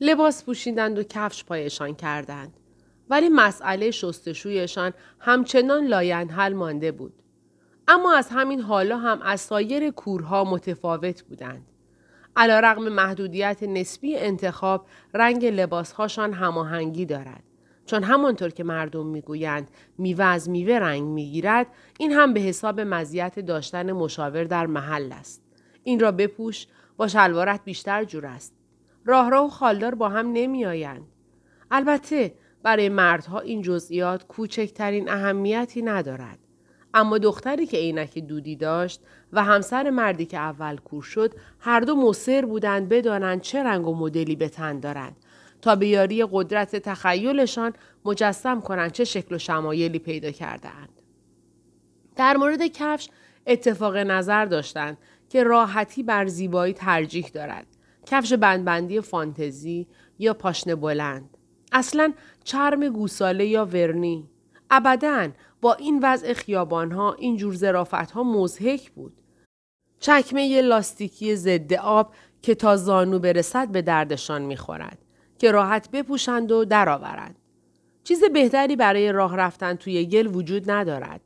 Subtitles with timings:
[0.00, 2.56] لباس پوشیدند و کفش پایشان کردند.
[3.10, 7.12] ولی مسئله شستشویشان همچنان لاینحل مانده بود.
[7.88, 11.66] اما از همین حالا هم از سایر کورها متفاوت بودند.
[12.36, 17.42] علی‌رغم محدودیت نسبی انتخاب رنگ لباسهاشان هماهنگی دارد.
[17.86, 21.66] چون همانطور که مردم می‌گویند میوه از میوه رنگ می‌گیرد
[21.98, 25.42] این هم به حساب مزیت داشتن مشاور در محل است.
[25.82, 26.66] این را بپوش
[26.96, 28.54] با شلوارت بیشتر جور است.
[29.04, 31.06] راهرو و خالدار با هم نمیآیند.
[31.70, 36.38] البته برای مردها این جزئیات کوچکترین اهمیتی ندارد.
[36.94, 39.00] اما دختری که عینک دودی داشت
[39.32, 43.94] و همسر مردی که اول کور شد هر دو مصر بودند بدانند چه رنگ و
[43.94, 45.16] مدلی به تن دارند
[45.62, 47.72] تا به یاری قدرت تخیلشان
[48.04, 51.02] مجسم کنند چه شکل و شمایلی پیدا کردهاند.
[52.16, 53.08] در مورد کفش
[53.46, 54.98] اتفاق نظر داشتند
[55.28, 57.66] که راحتی بر زیبایی ترجیح دارد.
[58.06, 59.86] کفش بندبندی فانتزی
[60.18, 61.36] یا پاشنه بلند.
[61.72, 62.12] اصلا
[62.44, 64.30] چرم گوساله یا ورنی.
[64.70, 65.28] ابدا
[65.60, 69.12] با این وضع خیابان ها این جور زرافت ها مزهک بود.
[70.00, 74.98] چکمه لاستیکی ضد آب که تا زانو برسد به دردشان می‌خورد
[75.38, 77.38] که راحت بپوشند و درآورند.
[78.04, 81.20] چیز بهتری برای راه رفتن توی گل وجود ندارد.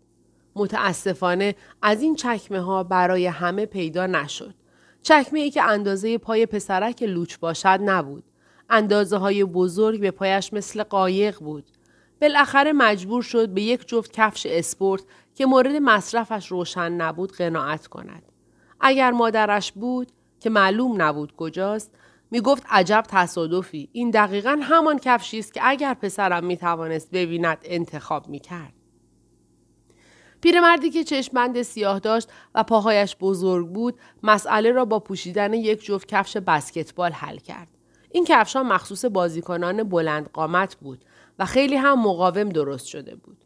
[0.54, 4.54] متاسفانه از این چکمه ها برای همه پیدا نشد.
[5.02, 8.24] چکمه ای که اندازه پای پسرک لوچ باشد نبود.
[8.70, 11.64] اندازه های بزرگ به پایش مثل قایق بود.
[12.20, 15.02] بالاخره مجبور شد به یک جفت کفش اسپورت
[15.34, 18.22] که مورد مصرفش روشن نبود قناعت کند.
[18.80, 21.90] اگر مادرش بود که معلوم نبود کجاست
[22.30, 27.58] می گفت عجب تصادفی این دقیقا همان کفشی است که اگر پسرم می توانست ببیند
[27.64, 28.77] انتخاب می کرد.
[30.40, 36.08] پیرمردی که چشمند سیاه داشت و پاهایش بزرگ بود مسئله را با پوشیدن یک جفت
[36.08, 37.68] کفش بسکتبال حل کرد.
[38.12, 41.04] این کفشان مخصوص بازیکنان بلند قامت بود
[41.38, 43.36] و خیلی هم مقاوم درست شده بود.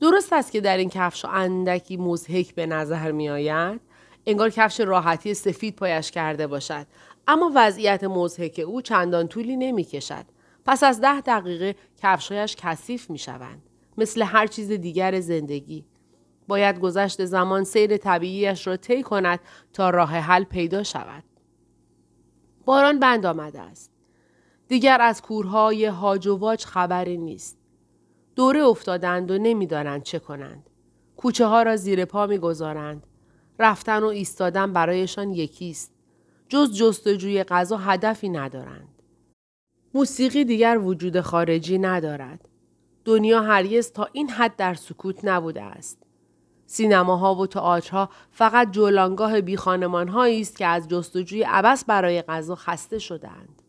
[0.00, 3.80] درست است که در این کفش اندکی مزهک به نظر می آید.
[4.26, 6.86] انگار کفش راحتی سفید پایش کرده باشد.
[7.28, 10.24] اما وضعیت مزهک او چندان طولی نمی کشد.
[10.66, 13.62] پس از ده دقیقه کفشایش کثیف می شوند.
[13.98, 15.84] مثل هر چیز دیگر زندگی.
[16.48, 19.40] باید گذشت زمان سیر طبیعیش را طی کند
[19.72, 21.24] تا راه حل پیدا شود.
[22.64, 23.90] باران بند آمده است.
[24.68, 27.58] دیگر از کورهای هاج و واج خبری نیست.
[28.36, 30.70] دوره افتادند و نمی‌دانند چه کنند.
[31.16, 33.06] کوچه ها را زیر پا می‌گذارند.
[33.58, 35.92] رفتن و ایستادن برایشان یکیست.
[36.48, 39.02] جز جستجوی غذا هدفی ندارند.
[39.94, 42.48] موسیقی دیگر وجود خارجی ندارد.
[43.04, 46.05] دنیا هرگز تا این حد در سکوت نبوده است.
[46.66, 49.56] سینماها و تئاترها فقط جولانگاه بی
[50.40, 53.62] است که از جستجوی عبس برای غذا خسته شدند.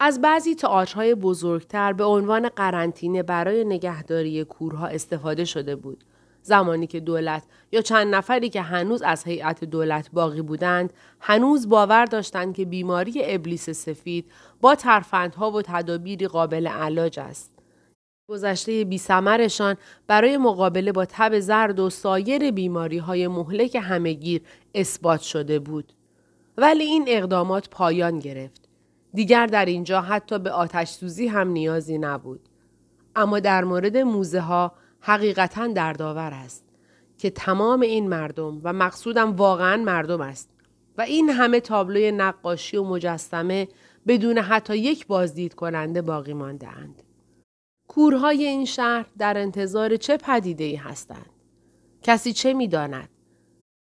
[0.00, 6.04] از بعضی تئاترهای بزرگتر به عنوان قرنطینه برای نگهداری کورها استفاده شده بود.
[6.42, 12.04] زمانی که دولت یا چند نفری که هنوز از هیئت دولت باقی بودند هنوز باور
[12.04, 14.30] داشتند که بیماری ابلیس سفید
[14.60, 17.59] با ترفندها و تدابیری قابل علاج است.
[18.30, 19.76] گذشته بیسمرشان
[20.06, 24.42] برای مقابله با تب زرد و سایر بیماری های مهلک همهگیر
[24.74, 25.92] اثبات شده بود.
[26.56, 28.68] ولی این اقدامات پایان گرفت.
[29.14, 32.40] دیگر در اینجا حتی به آتش سوزی هم نیازی نبود.
[33.16, 36.64] اما در مورد موزه ها حقیقتا دردآور است
[37.18, 40.50] که تمام این مردم و مقصودم واقعا مردم است
[40.98, 43.68] و این همه تابلوی نقاشی و مجسمه
[44.06, 47.02] بدون حتی یک بازدید کننده باقی مانده اند.
[47.90, 51.30] کورهای این شهر در انتظار چه پدیده ای هستند؟
[52.02, 53.08] کسی چه می داند؟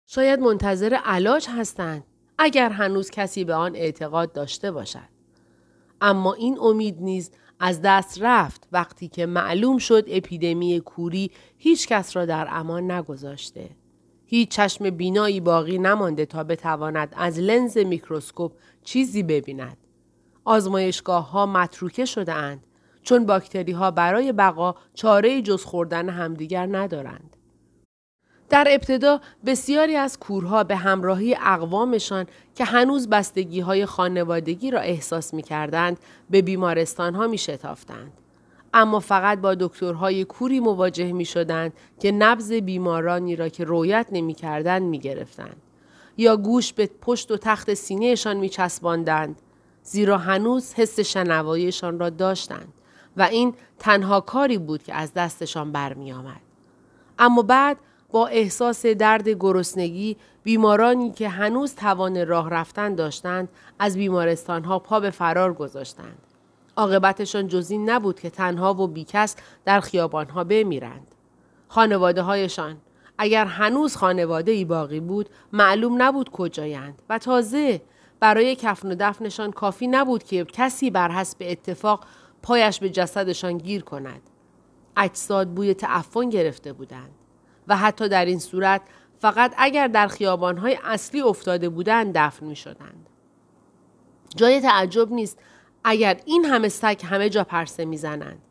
[0.07, 2.05] شاید منتظر علاج هستند
[2.39, 5.09] اگر هنوز کسی به آن اعتقاد داشته باشد.
[6.01, 7.31] اما این امید نیز
[7.61, 13.71] از دست رفت وقتی که معلوم شد اپیدمی کوری هیچ کس را در امان نگذاشته.
[14.27, 18.53] هیچ چشم بینایی باقی نمانده تا بتواند از لنز میکروسکوپ
[18.85, 19.77] چیزی ببیند.
[20.45, 22.67] آزمایشگاه ها متروکه شده اند
[23.03, 27.37] چون باکتری ها برای بقا چاره جز خوردن همدیگر ندارند.
[28.49, 35.35] در ابتدا بسیاری از کورها به همراهی اقوامشان که هنوز بستگی های خانوادگی را احساس
[35.35, 35.99] می کردند
[36.31, 38.13] به بیمارستان ها می شتافتند.
[38.75, 44.35] اما فقط با دکترهای کوری مواجه می شدند که نبز بیمارانی را که رویت نمی
[44.35, 45.63] کردند می گرفتند.
[46.17, 49.43] یا گوش به پشت و تخت سینهشان می چسباندند.
[49.83, 52.73] زیرا هنوز حس شنواییشان را داشتند
[53.17, 56.41] و این تنها کاری بود که از دستشان برمی آمد.
[57.19, 57.77] اما بعد
[58.11, 63.49] با احساس درد گرسنگی بیمارانی که هنوز توان راه رفتن داشتند
[63.79, 66.19] از بیمارستانها پا به فرار گذاشتند.
[66.77, 71.07] عاقبتشان جز این نبود که تنها و بیکس در خیابانها بمیرند.
[71.69, 72.77] خانواده هایشان
[73.19, 77.83] اگر هنوز خانواده ای باقی بود معلوم نبود کجایند و تازه
[78.21, 82.05] برای کفن و دفنشان کافی نبود که کسی بر حسب اتفاق
[82.43, 84.23] پایش به جسدشان گیر کند.
[84.97, 87.15] اجساد بوی تعفن گرفته بودند
[87.69, 88.83] و حتی در این صورت
[89.19, 93.09] فقط اگر در خیابانهای اصلی افتاده بودند دفن می شدند.
[94.37, 95.39] جای تعجب نیست
[95.85, 98.43] اگر این همه سگ همه جا پرسه می‌زنند.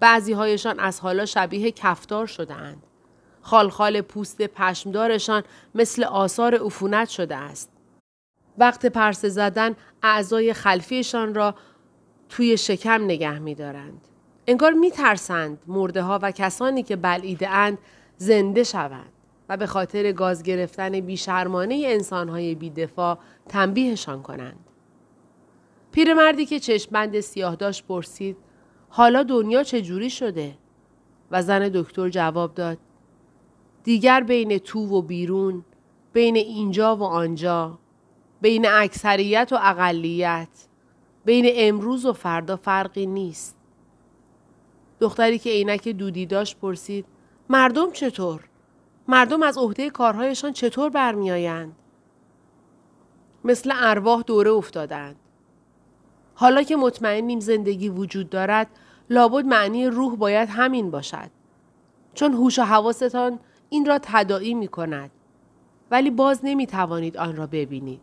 [0.00, 2.82] بعضی هایشان از حالا شبیه کفتار شدهاند.
[3.40, 5.42] خالخال پوست پشمدارشان
[5.74, 7.70] مثل آثار عفونت شده است.
[8.58, 11.54] وقت پرسه زدن اعضای خلفیشان را
[12.28, 14.00] توی شکم نگه می دارند.
[14.46, 17.48] انگار می ترسند مرده ها و کسانی که بلعیده
[18.16, 19.12] زنده شوند
[19.48, 23.18] و به خاطر گاز گرفتن بیشرمانه انسان های بیدفاع
[23.48, 24.66] تنبیهشان کنند.
[25.92, 28.36] پیرمردی که چشمبند سیاه داشت پرسید
[28.88, 30.58] حالا دنیا چجوری شده؟
[31.30, 32.78] و زن دکتر جواب داد
[33.84, 35.64] دیگر بین تو و بیرون
[36.12, 37.78] بین اینجا و آنجا
[38.40, 40.48] بین اکثریت و اقلیت
[41.26, 43.56] بین امروز و فردا فرقی نیست.
[45.00, 47.06] دختری که عینک دودی داشت پرسید
[47.48, 48.48] مردم چطور؟
[49.08, 51.76] مردم از عهده کارهایشان چطور برمیآیند؟
[53.44, 55.16] مثل ارواح دوره افتادند.
[56.34, 58.66] حالا که مطمئنیم زندگی وجود دارد
[59.10, 61.30] لابد معنی روح باید همین باشد.
[62.14, 63.38] چون هوش و حواستان
[63.68, 65.10] این را تداعی می کند
[65.90, 68.00] ولی باز نمی توانید آن را ببینید.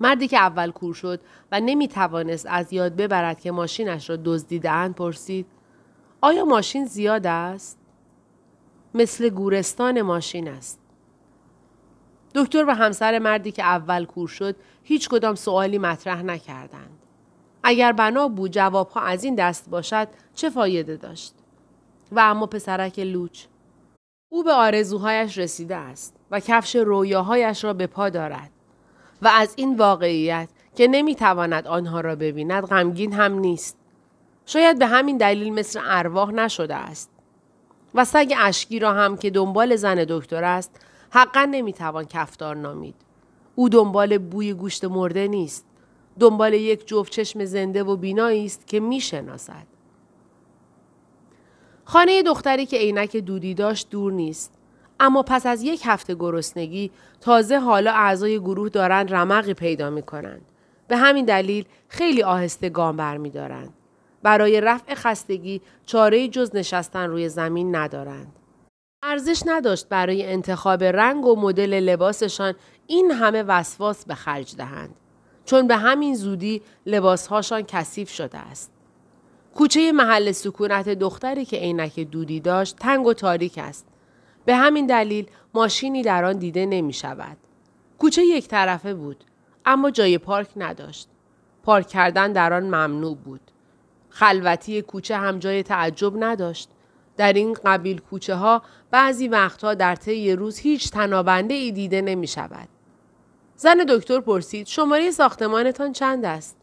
[0.00, 1.20] مردی که اول کور شد
[1.52, 5.46] و نمی توانست از یاد ببرد که ماشینش را دزدیدهاند پرسید
[6.20, 7.78] آیا ماشین زیاد است
[8.94, 10.80] مثل گورستان ماشین است
[12.34, 16.98] دکتر و همسر مردی که اول کور شد هیچ کدام سوالی مطرح نکردند.
[17.62, 21.34] اگر بنا بود جوابها از این دست باشد چه فایده داشت؟
[22.12, 23.44] و اما پسرک لوچ
[24.32, 28.50] او به آرزوهایش رسیده است و کفش رویاهایش را به پا دارد
[29.22, 33.76] و از این واقعیت که نمی‌تواند آنها را ببیند غمگین هم نیست.
[34.46, 37.10] شاید به همین دلیل مثل ارواح نشده است.
[37.94, 40.80] و سگ اشکی را هم که دنبال زن دکتر است
[41.10, 42.94] حقا نمی‌توان کفتار نامید.
[43.54, 45.64] او دنبال بوی گوشت مرده نیست.
[46.20, 49.66] دنبال یک جفت چشم زنده و بینایی است که می‌شناسد.
[51.84, 54.57] خانه دختری که عینک دودی داشت دور نیست.
[55.00, 56.90] اما پس از یک هفته گرسنگی
[57.20, 60.42] تازه حالا اعضای گروه دارند رمقی پیدا می کنند.
[60.88, 63.74] به همین دلیل خیلی آهسته گام برمیدارند.
[64.22, 68.32] برای رفع خستگی چاره جز نشستن روی زمین ندارند.
[69.02, 72.54] ارزش نداشت برای انتخاب رنگ و مدل لباسشان
[72.86, 74.94] این همه وسواس به خرج دهند.
[75.44, 78.72] چون به همین زودی لباسهاشان کثیف شده است.
[79.54, 83.86] کوچه محل سکونت دختری که عینک دودی داشت تنگ و تاریک است.
[84.48, 87.36] به همین دلیل ماشینی در آن دیده نمی شود.
[87.98, 89.24] کوچه یک طرفه بود
[89.64, 91.08] اما جای پارک نداشت.
[91.62, 93.40] پارک کردن در آن ممنوع بود.
[94.08, 96.70] خلوتی کوچه هم جای تعجب نداشت.
[97.16, 102.26] در این قبیل کوچه ها بعضی وقتها در طی روز هیچ تنابنده ای دیده نمی
[102.26, 102.68] شود.
[103.56, 106.56] زن دکتر پرسید شماره ساختمانتان چند است؟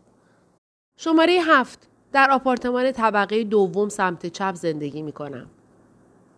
[1.00, 5.50] شماره هفت در آپارتمان طبقه دوم سمت چپ زندگی می کنم.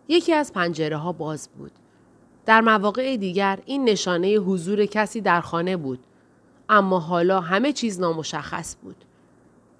[0.08, 1.72] یکی از پنجره ها باز بود.
[2.46, 5.98] در مواقع دیگر این نشانه حضور کسی در خانه بود.
[6.68, 9.04] اما حالا همه چیز نامشخص بود.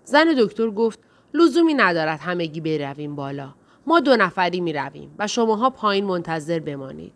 [0.04, 0.98] زن دکتر گفت
[1.34, 3.54] لزومی ندارد همگی برویم بالا.
[3.86, 7.12] ما دو نفری می رویم و شماها پایین منتظر بمانید.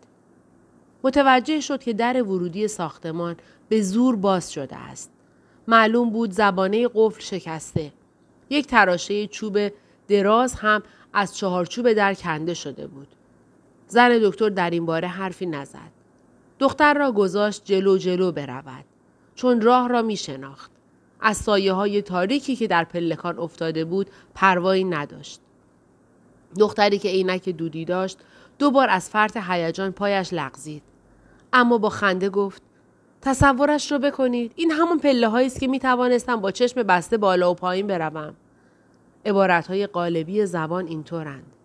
[1.03, 3.35] متوجه شد که در ورودی ساختمان
[3.69, 5.11] به زور باز شده است.
[5.67, 7.91] معلوم بود زبانه قفل شکسته.
[8.49, 9.57] یک تراشه چوب
[10.07, 13.07] دراز هم از چهارچوب در کنده شده بود.
[13.87, 15.91] زن دکتر در این باره حرفی نزد.
[16.59, 18.85] دختر را گذاشت جلو جلو برود.
[19.35, 20.71] چون راه را می شناخت.
[21.19, 25.39] از سایه های تاریکی که در پلکان افتاده بود پروایی نداشت.
[26.59, 28.17] دختری که عینک دودی داشت
[28.59, 30.83] دو بار از فرط هیجان پایش لغزید.
[31.53, 32.61] اما با خنده گفت
[33.21, 37.53] تصورش رو بکنید این همون پله است که می توانستم با چشم بسته بالا و
[37.53, 38.35] پایین بروم.
[39.25, 41.55] عبارت های قالبی زبان اینطورند.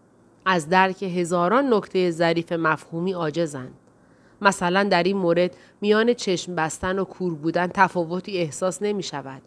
[0.47, 3.75] از درک هزاران نکته ظریف مفهومی عاجزند.
[4.41, 9.43] مثلا در این مورد میان چشم بستن و کور بودن تفاوتی احساس نمی شود.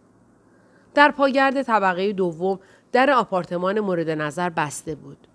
[0.93, 2.59] در پاگرد طبقه دوم
[2.91, 5.27] در آپارتمان مورد نظر بسته بود.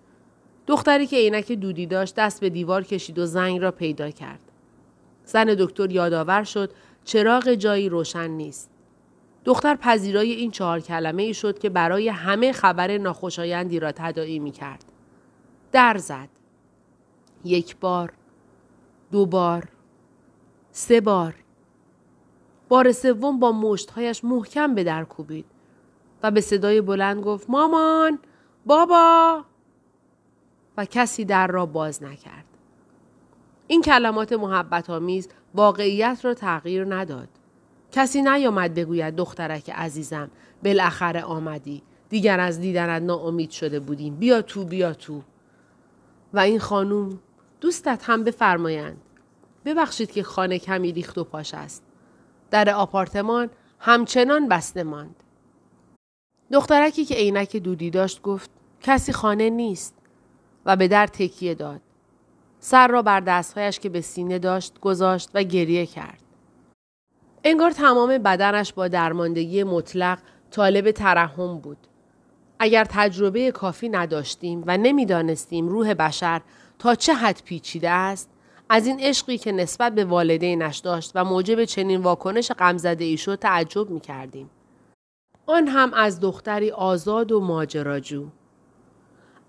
[0.67, 4.39] دختری که عینک دودی داشت دست به دیوار کشید و زنگ را پیدا کرد.
[5.25, 6.71] زن دکتر یادآور شد
[7.03, 8.69] چراغ جایی روشن نیست.
[9.47, 14.51] دختر پذیرای این چهار کلمه ای شد که برای همه خبر ناخوشایندی را تداعی می
[14.51, 14.83] کرد.
[15.71, 16.29] در زد.
[17.45, 18.13] یک بار،
[19.11, 19.67] دو بار،
[20.71, 21.35] سه بار.
[22.69, 25.45] بار سوم با مشتهایش محکم به در کوبید
[26.23, 28.19] و به صدای بلند گفت مامان
[28.65, 29.43] بابا
[30.77, 32.45] و کسی در را باز نکرد.
[33.67, 37.29] این کلمات محبت آمیز واقعیت را تغییر نداد.
[37.91, 40.29] کسی نیامد بگوید دخترک عزیزم
[40.63, 41.83] بالاخره آمدی.
[42.09, 44.15] دیگر از دیدنت ناامید شده بودیم.
[44.15, 45.21] بیا تو بیا تو.
[46.33, 47.19] و این خانوم
[47.61, 49.01] دوستت هم بفرمایند.
[49.65, 51.83] ببخشید که خانه کمی ریخت و پاش است.
[52.51, 55.23] در آپارتمان همچنان بسته ماند.
[56.51, 58.49] دخترکی که عینک دودی داشت گفت
[58.81, 59.93] کسی خانه نیست.
[60.65, 61.81] و به در تکیه داد.
[62.59, 66.26] سر را بر دستهایش که به سینه داشت گذاشت و گریه کرد.
[67.43, 70.19] انگار تمام بدنش با درماندگی مطلق
[70.51, 71.77] طالب ترحم بود.
[72.59, 76.41] اگر تجربه کافی نداشتیم و نمی‌دانستیم روح بشر
[76.79, 78.29] تا چه حد پیچیده است
[78.69, 83.35] از این عشقی که نسبت به والدینش داشت و موجب چنین واکنش غمزده ای شد
[83.35, 84.49] تعجب می کردیم.
[85.45, 88.27] آن هم از دختری آزاد و ماجراجو.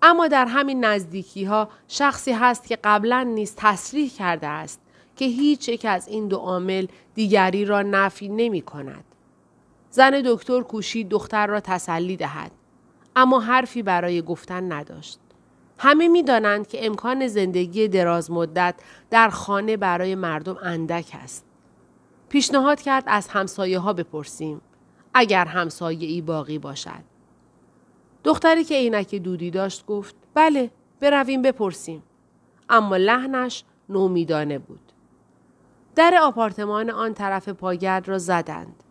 [0.01, 4.81] اما در همین نزدیکی ها شخصی هست که قبلا نیز تصریح کرده است
[5.19, 9.03] که هیچ یک از این دو عامل دیگری را نفی نمی کند.
[9.89, 12.51] زن دکتر کوشید دختر را تسلی دهد
[13.15, 15.19] اما حرفی برای گفتن نداشت.
[15.77, 18.75] همه می دانند که امکان زندگی دراز مدت
[19.09, 21.45] در خانه برای مردم اندک است.
[22.29, 24.61] پیشنهاد کرد از همسایه ها بپرسیم
[25.13, 27.03] اگر همسایه ای باقی باشد.
[28.23, 32.03] دختری که عینک دودی داشت گفت بله برویم بپرسیم.
[32.69, 34.88] اما لحنش نومیدانه بود.
[35.99, 38.83] در آپارتمان آن طرف پاگرد را زدند.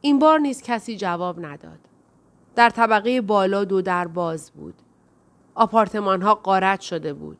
[0.00, 1.78] این بار نیز کسی جواب نداد.
[2.54, 4.74] در طبقه بالا دو در باز بود.
[5.54, 7.38] آپارتمان ها قارت شده بود.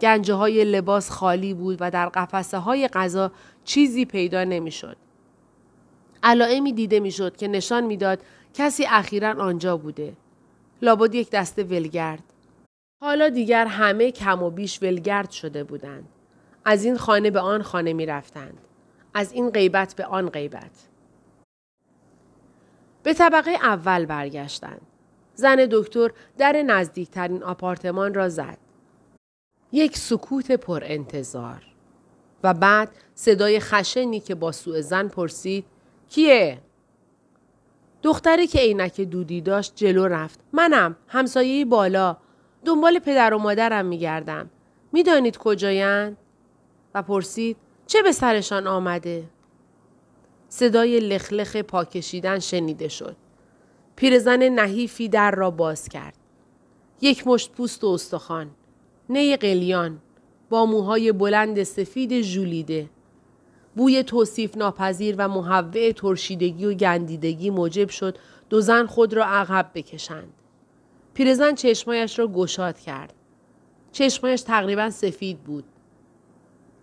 [0.00, 3.32] گنجه های لباس خالی بود و در قفسه های غذا
[3.64, 4.96] چیزی پیدا نمی‌شد.
[6.22, 8.22] علائمی دیده می‌شد که نشان می‌داد
[8.54, 10.16] کسی اخیرا آنجا بوده.
[10.82, 12.22] لابد یک دسته ولگرد.
[13.02, 16.08] حالا دیگر همه کم و بیش ولگرد شده بودند.
[16.64, 18.58] از این خانه به آن خانه می رفتند.
[19.14, 20.88] از این غیبت به آن غیبت.
[23.02, 24.80] به طبقه اول برگشتند.
[25.34, 28.58] زن دکتر در نزدیکترین آپارتمان را زد.
[29.72, 31.62] یک سکوت پر انتظار.
[32.42, 35.64] و بعد صدای خشنی که با سوء زن پرسید
[36.08, 36.58] کیه؟
[38.02, 40.40] دختری که عینک دودی داشت جلو رفت.
[40.52, 42.16] منم همسایه بالا
[42.64, 44.50] دنبال پدر و مادرم میگردم.
[44.92, 46.16] می‌دانید کجایند؟
[46.94, 49.24] و پرسید چه به سرشان آمده؟
[50.48, 53.16] صدای لخلخ پاکشیدن شنیده شد.
[53.96, 56.14] پیرزن نحیفی در را باز کرد.
[57.00, 58.50] یک مشت پوست و استخوان.
[59.08, 60.00] نی قلیان.
[60.50, 62.90] با موهای بلند سفید ژولیده.
[63.76, 68.18] بوی توصیف ناپذیر و محوع ترشیدگی و گندیدگی موجب شد
[68.50, 70.32] دو زن خود را عقب بکشند.
[71.14, 73.12] پیرزن چشمایش را گشاد کرد.
[73.92, 75.64] چشمایش تقریبا سفید بود.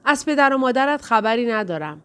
[0.06, 2.02] از پدر و مادرت خبری ندارم.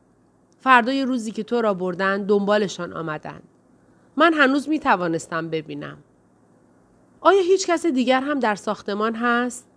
[0.60, 3.42] فردای روزی که تو را بردن دنبالشان آمدند.
[4.16, 5.98] من هنوز می توانستم ببینم.
[7.20, 9.68] آیا هیچ کس دیگر هم در ساختمان هست؟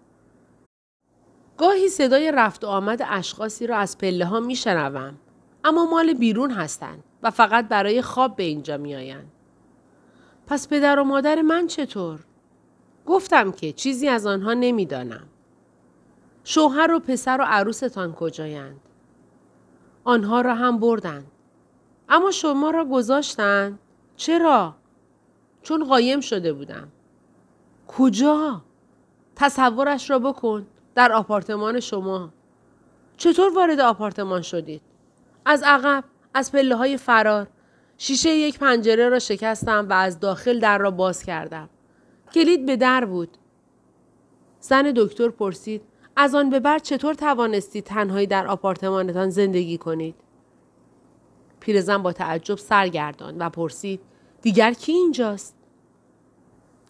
[1.57, 5.17] گاهی صدای رفت و آمد اشخاصی را از پله ها می شنوم.
[5.63, 9.31] اما مال بیرون هستند و فقط برای خواب به اینجا می آیند.
[10.47, 12.19] پس پدر و مادر من چطور؟
[13.05, 15.27] گفتم که چیزی از آنها نمی‌دانم.
[16.43, 18.79] شوهر و پسر و عروستان کجایند؟
[20.03, 21.31] آنها را هم بردند.
[22.09, 23.79] اما شما را گذاشتند؟
[24.15, 24.75] چرا؟
[25.61, 26.87] چون قایم شده بودم.
[27.87, 28.61] کجا؟
[29.35, 32.29] تصورش را بکن در آپارتمان شما.
[33.17, 34.81] چطور وارد آپارتمان شدید؟
[35.45, 36.03] از عقب،
[36.33, 37.47] از پله های فرار.
[37.97, 41.69] شیشه یک پنجره را شکستم و از داخل در را باز کردم.
[42.33, 43.37] کلید به در بود.
[44.59, 45.81] زن دکتر پرسید
[46.21, 50.15] از آن به بعد چطور توانستید تنهایی در آپارتمانتان زندگی کنید؟
[51.59, 54.01] پیرزن با تعجب سرگردان و پرسید
[54.41, 55.55] دیگر کی اینجاست؟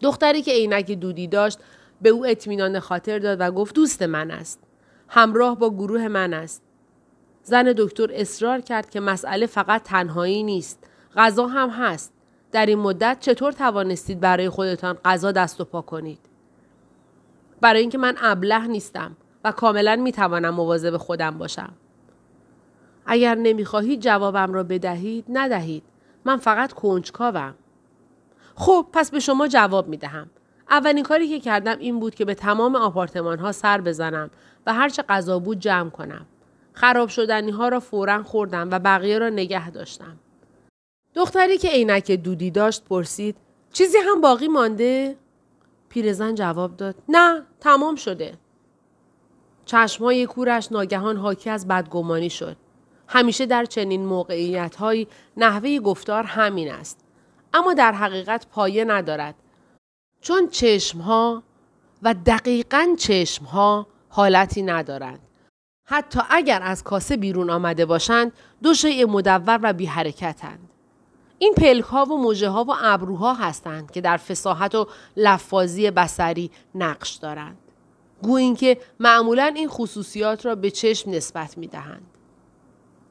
[0.00, 1.58] دختری که عینک دودی داشت
[2.02, 4.60] به او اطمینان خاطر داد و گفت دوست من است.
[5.08, 6.62] همراه با گروه من است.
[7.42, 10.84] زن دکتر اصرار کرد که مسئله فقط تنهایی نیست.
[11.16, 12.12] غذا هم هست.
[12.52, 16.18] در این مدت چطور توانستید برای خودتان غذا دست و پا کنید؟
[17.60, 21.72] برای اینکه من ابله نیستم و کاملا می‌توانم مواظب خودم باشم.
[23.06, 25.82] اگر نمی‌خواهید جوابم را بدهید ندهید.
[26.24, 27.54] من فقط کنجکاوم.
[28.54, 30.30] خب پس به شما جواب می‌دهم.
[30.70, 34.30] اولین کاری که کردم این بود که به تمام آپارتمان ها سر بزنم
[34.66, 36.26] و هرچه غذا بود جمع کنم.
[36.72, 40.16] خراب شدنی ها را فورا خوردم و بقیه را نگه داشتم.
[41.14, 43.36] دختری که عینک دودی داشت پرسید
[43.72, 45.16] چیزی هم باقی مانده؟
[45.88, 48.34] پیرزن جواب داد نه تمام شده.
[49.70, 52.56] چشمهای کورش ناگهان حاکی از بدگمانی شد.
[53.08, 56.98] همیشه در چنین موقعیت های نحوه گفتار همین است.
[57.54, 59.34] اما در حقیقت پایه ندارد.
[60.20, 61.42] چون چشم ها
[62.02, 65.20] و دقیقا چشم ها حالتی ندارند.
[65.84, 70.68] حتی اگر از کاسه بیرون آمده باشند دو شیء مدور و بی حرکتند.
[71.38, 74.86] این پلک ها و موجه ها و ابروها هستند که در فساحت و
[75.16, 77.58] لفاظی بسری نقش دارند.
[78.22, 82.06] گویی اینکه معمولا این خصوصیات را به چشم نسبت می دهند.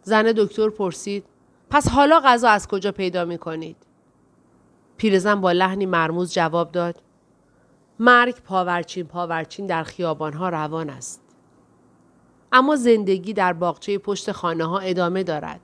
[0.04, 1.26] زن دکتر پرسید
[1.70, 3.78] پس حالا غذا از کجا پیدا می کنید؟
[4.98, 7.02] پیرزن با لحنی مرموز جواب داد
[8.00, 11.22] مرگ پاورچین پاورچین در خیابانها روان است.
[12.52, 15.60] اما زندگی در باغچه پشت خانه ها ادامه دارد.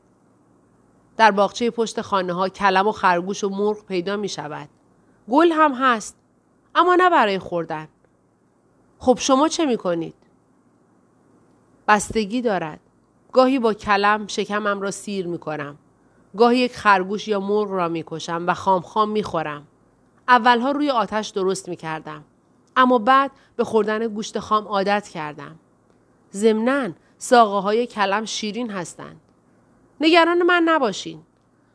[1.17, 4.69] در باغچه پشت خانه ها کلم و خرگوش و مرغ پیدا می شود.
[5.29, 6.17] گل هم هست.
[6.75, 7.87] اما نه برای خوردن.
[8.99, 10.15] خب شما چه می کنید؟
[11.87, 12.79] بستگی دارد.
[13.31, 15.77] گاهی با کلم شکمم را سیر می کنم.
[16.37, 19.67] گاهی یک خرگوش یا مرغ را می کشم و خام خام می خورم.
[20.27, 22.23] اولها روی آتش درست می کردم.
[22.75, 25.55] اما بعد به خوردن گوشت خام عادت کردم.
[26.33, 29.21] ضمناً ساقه های کلم شیرین هستند.
[30.01, 31.21] نگران من نباشین.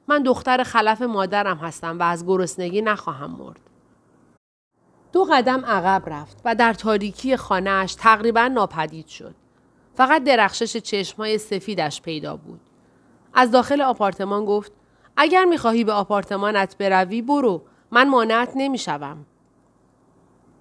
[0.08, 3.69] من دختر خلف مادرم هستم و از گرسنگی نخواهم مرد.
[5.12, 9.34] دو قدم عقب رفت و در تاریکی خانهاش تقریبا ناپدید شد.
[9.94, 12.60] فقط درخشش چشمهای سفیدش پیدا بود.
[13.34, 14.72] از داخل آپارتمان گفت
[15.16, 19.26] اگر می‌خواهی به آپارتمانت بروی برو من مانعت نمی‌شوم.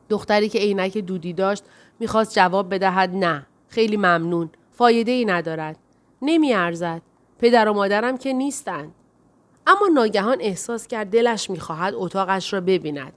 [0.10, 1.64] دختری که عینک دودی داشت
[2.00, 5.78] می‌خواست جواب بدهد نه خیلی ممنون فایده ای ندارد
[6.22, 7.02] نمیارزد
[7.40, 8.96] پدر و مادرم که نیستند
[9.68, 13.14] اما ناگهان احساس کرد دلش می‌خواهد اتاقش را ببیند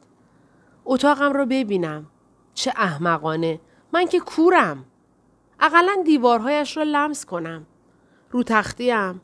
[0.84, 2.06] اتاقم را ببینم.
[2.54, 3.60] چه احمقانه.
[3.92, 4.84] من که کورم.
[5.60, 7.66] اقلا دیوارهایش را لمس کنم.
[8.30, 9.20] رو تختیم.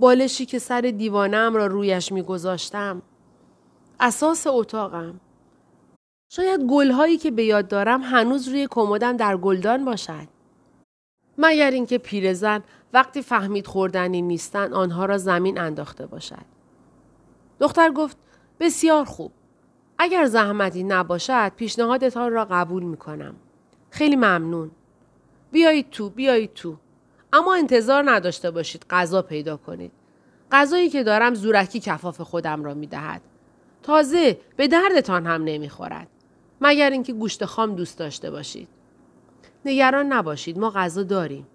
[0.00, 3.02] بالشی که سر دیوانم را رویش میگذاشتم.
[4.00, 5.20] اساس اتاقم.
[6.30, 10.28] شاید گلهایی که به یاد دارم هنوز روی کمدم در گلدان باشد.
[11.38, 16.44] مگر اینکه پیرزن وقتی فهمید خوردنی نیستن آنها را زمین انداخته باشد.
[17.60, 18.16] دختر گفت
[18.60, 19.32] بسیار خوب.
[19.98, 23.34] اگر زحمتی نباشد پیشنهادتان را قبول می کنم.
[23.90, 24.70] خیلی ممنون.
[25.52, 26.76] بیایید تو بیایید تو.
[27.32, 29.92] اما انتظار نداشته باشید غذا پیدا کنید.
[30.52, 33.22] غذایی که دارم زورکی کفاف خودم را می دهد.
[33.82, 36.08] تازه به دردتان هم نمی‌خورد.
[36.60, 38.68] مگر اینکه گوشت خام دوست داشته باشید.
[39.64, 41.46] نگران نباشید ما غذا داریم.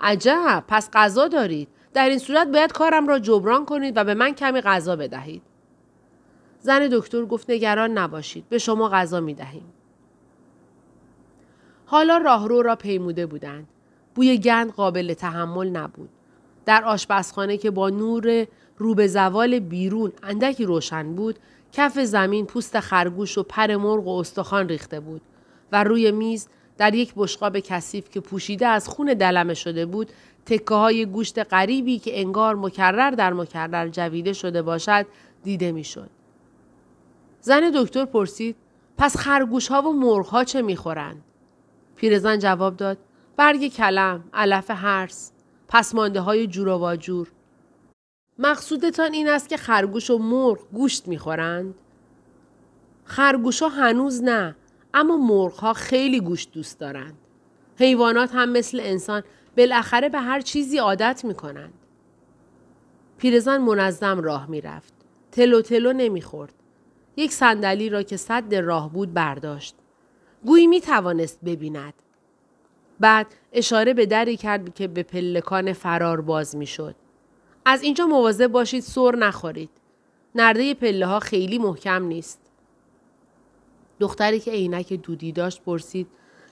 [0.00, 1.68] عجب پس غذا دارید.
[1.94, 5.42] در این صورت باید کارم را جبران کنید و به من کمی غذا بدهید.
[6.64, 8.44] زن دکتر گفت نگران نباشید.
[8.48, 9.72] به شما غذا می دهیم.
[11.86, 13.68] حالا راهرو را پیموده بودند.
[14.14, 16.08] بوی گند قابل تحمل نبود.
[16.66, 18.46] در آشپزخانه که با نور
[18.78, 21.38] رو به زوال بیرون اندکی روشن بود
[21.72, 25.22] کف زمین پوست خرگوش و پر مرغ و استخوان ریخته بود
[25.72, 26.48] و روی میز
[26.78, 30.12] در یک بشقاب کثیف که پوشیده از خون دلمه شده بود
[30.46, 35.06] تکه های گوشت غریبی که انگار مکرر در مکرر جویده شده باشد
[35.42, 36.10] دیده می‌شد.
[37.44, 38.56] زن دکتر پرسید
[38.98, 41.22] پس خرگوش ها و مرغ ها چه می‌خورند؟
[41.96, 42.98] پیرزن جواب داد
[43.36, 45.32] برگ کلم، علف هرس،
[45.68, 47.32] پسمانده های جور و واجور.
[48.38, 51.74] مقصودتان این است که خرگوش و مرغ گوشت می‌خورند؟
[53.04, 54.56] خرگوش ها هنوز نه
[54.94, 57.18] اما مرغ ها خیلی گوشت دوست دارند.
[57.78, 59.22] حیوانات هم مثل انسان
[59.56, 61.74] بالاخره به هر چیزی عادت می کنند.
[63.18, 64.94] پیرزن منظم راه می رفت.
[65.32, 66.63] تلو تلو نمی خورد.
[67.16, 69.74] یک صندلی را که صد راه بود برداشت.
[70.44, 71.94] گویی می توانست ببیند.
[73.00, 76.94] بعد اشاره به دری کرد که به پلکان فرار باز می شد.
[77.64, 79.70] از اینجا مواظب باشید سر نخورید.
[80.34, 82.40] نرده پله ها خیلی محکم نیست.
[84.00, 86.06] دختری که عینک دودی داشت پرسید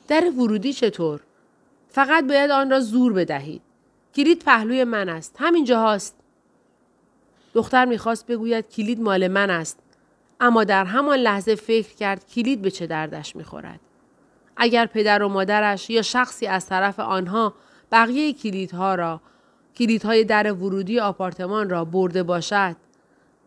[0.09, 1.21] در ورودی چطور؟
[1.89, 3.63] فقط باید آن را زور بدهید.
[4.15, 5.37] کلید پهلوی من است.
[5.39, 6.17] همینجا هاست.
[7.55, 9.82] دختر می‌خواست بگوید کلید مال من است.
[10.43, 13.81] اما در همان لحظه فکر کرد کلید به چه دردش می‌خورد.
[14.57, 17.55] اگر پدر و مادرش یا شخصی از طرف آنها
[17.93, 19.21] بقیه کلیدها را
[19.77, 22.77] کلیدهای در ورودی آپارتمان را برده باشد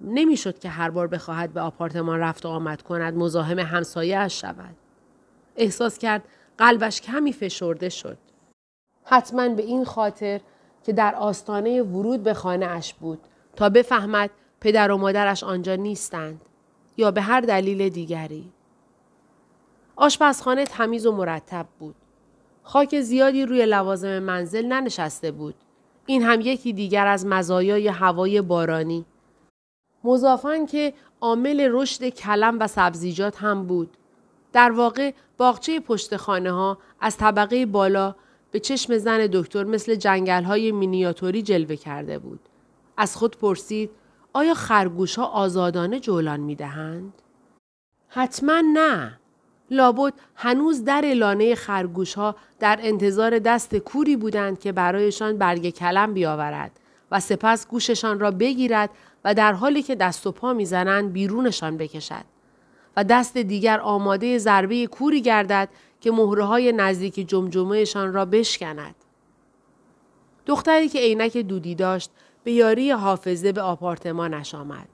[0.02, 4.76] نمی‌شد که هر بار بخواهد به آپارتمان رفت و آمد کند مزاحم همسایهاش شود.
[5.56, 6.24] احساس کرد
[6.58, 8.18] قلبش کمی فشرده شد.
[9.04, 10.42] حتما به این خاطر
[10.84, 13.20] که در آستانه ورود به خانه اش بود
[13.56, 14.30] تا بفهمد
[14.62, 16.42] پدر و مادرش آنجا نیستند.
[16.98, 18.52] یا به هر دلیل دیگری.
[19.96, 21.96] آشپزخانه تمیز و مرتب بود.
[22.64, 25.56] خاک زیادی روی لوازم منزل ننشسته بود.
[26.06, 29.06] این هم یکی دیگر از مزایای هوای بارانی.
[30.04, 33.98] مضافن که عامل رشد کلم و سبزیجات هم بود.
[34.54, 38.16] در واقع باغچه پشت خانه ها از طبقه بالا
[38.52, 42.40] به چشم زن دکتر مثل جنگل های مینیاتوری جلوه کرده بود.
[42.98, 43.90] از خود پرسید
[44.36, 47.14] آیا خرگوش ها آزادانه جولان می دهند؟
[48.08, 49.20] حتما نه.
[49.72, 56.14] لابد هنوز در لانه خرگوش ها در انتظار دست کوری بودند که برایشان برگ کلم
[56.14, 56.72] بیاورد
[57.12, 58.90] و سپس گوششان را بگیرد
[59.26, 62.26] و در حالی که دست و پا می‌زنند بیرونشان بکشد
[62.98, 65.70] و دست دیگر آماده ضربه کوری گردد
[66.02, 68.96] که مهره های نزدیک جمجمهشان را بشکند.
[70.46, 72.12] دختری که عینک دودی داشت
[72.46, 74.88] به یاری حافظه به آپارتمانش آمد.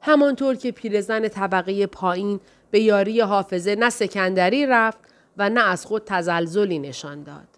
[0.00, 4.98] همانطور که پیرزن طبقه پایین به یاری حافظه نه سکندری رفت
[5.36, 7.48] و نه از خود تزلزلی نشان داد.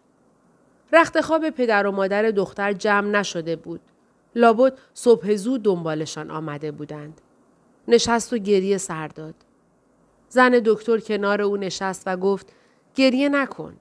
[0.93, 3.81] رخت خواب پدر و مادر دختر جمع نشده بود.
[4.35, 7.21] لابد صبح زود دنبالشان آمده بودند.
[7.89, 9.35] نشست و گریه سر داد.
[10.29, 12.53] زن دکتر کنار او نشست و گفت
[12.95, 13.77] گریه نکن.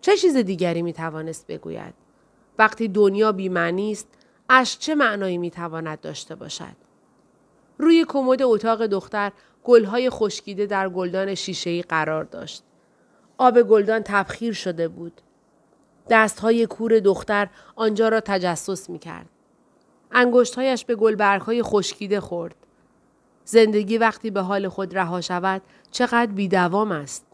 [0.00, 1.94] چه چیز دیگری می توانست بگوید؟
[2.58, 4.08] وقتی دنیا بیمعنی است
[4.52, 6.76] اشک چه معنایی می‌تواند داشته باشد؟
[7.78, 9.32] روی کمد اتاق دختر
[9.64, 12.62] گلهای خشکیده در گلدان شیشهای قرار داشت.
[13.38, 15.20] آب گلدان تبخیر شده بود.
[16.08, 19.26] دستهای کور دختر آنجا را تجسس می‌کرد.
[20.12, 22.54] انگشتهایش به گلبرگهای خشکیده خورد.
[23.44, 27.26] زندگی وقتی به حال خود رها شود چقدر بیدوام است.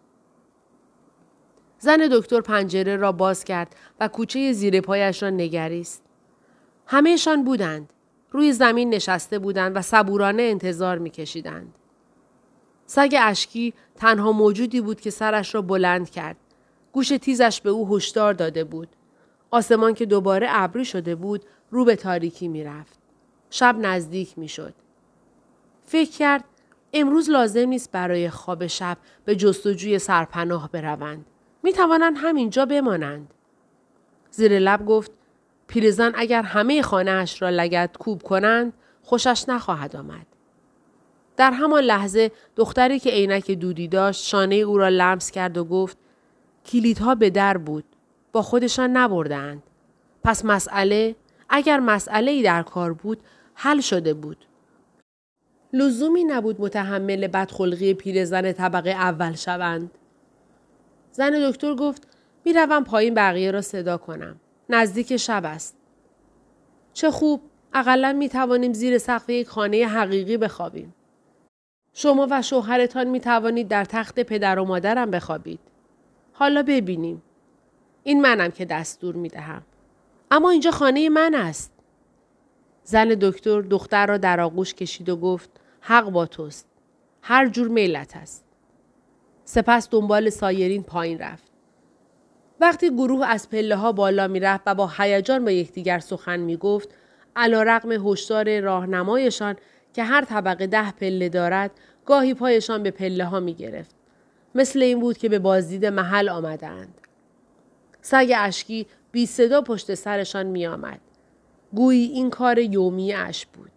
[1.79, 6.06] زن دکتر پنجره را باز کرد و کوچه زیر پایش را نگریست.
[6.87, 7.93] همهشان بودند.
[8.31, 11.79] روی زمین نشسته بودند و صبورانه انتظار میکشیدند.
[12.87, 16.37] سگ اشکی تنها موجودی بود که سرش را بلند کرد.
[16.93, 18.89] گوش تیزش به او هشدار داده بود.
[19.51, 22.99] آسمان که دوباره ابری شده بود رو به تاریکی می‌رفت.
[23.51, 24.75] شب نزدیک می‌شد.
[25.87, 26.45] فکر کرد
[26.93, 31.27] امروز لازم نیست برای خواب شب به جستجوی سرپناه بروند.
[31.63, 33.35] می توانند همینجا بمانند.
[34.31, 35.11] زیر لب گفت
[35.67, 40.27] پیرزن اگر همه خانهاش را لگت کوب کنند خوشش نخواهد آمد.
[41.37, 45.99] در همان لحظه دختری که عینک دودی داشت شانه او را لمس کرد و گفت
[46.67, 47.85] کلیدها به در بود.
[48.33, 49.63] با خودشان نبردند.
[50.25, 51.17] پس مسئله
[51.49, 53.21] اگر مسئله ای در کار بود
[53.55, 54.47] حل شده بود.
[55.73, 59.91] لزومی نبود متحمل بدخلقی پیرزن طبقه اول شوند.
[61.13, 62.09] زن دکتر گفت
[62.45, 64.41] می‌روم پایین بقیه را صدا کنم.
[64.69, 65.77] نزدیک شب است.
[66.93, 67.43] چه خوب
[67.75, 70.95] اقلا می توانیم زیر سقف یک خانه حقیقی بخوابیم.
[71.93, 75.61] شما و شوهرتان می توانید در تخت پدر و مادرم بخوابید.
[76.33, 77.23] حالا ببینیم.
[78.03, 79.63] این منم که دستور می دهم.
[80.31, 81.73] اما اینجا خانه من است.
[82.85, 85.51] زن دکتر دختر را در آغوش کشید و گفت
[85.81, 86.67] حق با توست.
[87.23, 88.45] هر جور میلت است.
[89.45, 91.56] سپس دنبال سایرین پایین رفت.
[92.61, 96.57] وقتی گروه از پله ها بالا می رفت و با هیجان با یکدیگر سخن می
[96.57, 96.89] گفت
[97.37, 99.57] علا رقم هشدار راهنمایشان
[99.95, 101.71] که هر طبقه ده پله دارد
[102.07, 103.95] گاهی پایشان به پله ها می گرفت.
[104.55, 107.01] مثل این بود که به بازدید محل آمدند.
[108.03, 111.01] سگ اشکی بی صدا پشت سرشان می آمد.
[111.73, 113.71] گویی این کار یومی اش بود.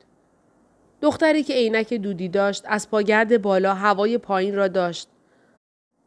[1.01, 5.07] دختری که عینک دودی داشت از پاگرد بالا هوای پایین را داشت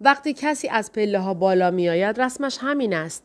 [0.04, 3.24] وقتی کسی از پله ها بالا می آید رسمش همین است.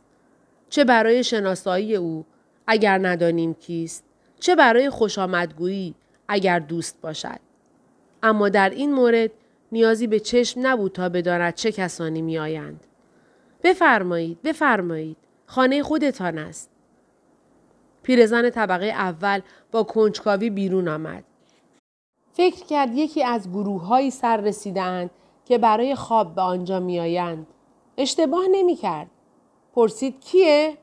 [0.70, 2.26] چه برای شناسایی او
[2.68, 4.04] اگر ندانیم کیست
[4.40, 5.96] چه برای خوش آمدگویی
[6.28, 7.40] اگر دوست باشد.
[8.24, 9.32] اما در این مورد
[9.72, 12.80] نیازی به چشم نبود تا بداند چه کسانی می آیند.
[13.64, 16.70] بفرمایید بفرمایید خانه خودتان است.
[18.04, 21.24] پیرزن طبقه اول با کنجکاوی بیرون آمد.
[22.34, 25.10] فکر کرد یکی از گروه سر رسیدند
[25.48, 27.48] که برای خواب به آنجا میآیند
[27.98, 29.08] اشتباه نمی کرد.
[29.74, 30.78] پرسید کیه؟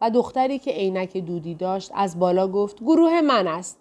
[0.00, 3.78] و دختری که عینک دودی داشت از بالا گفت گروه من است.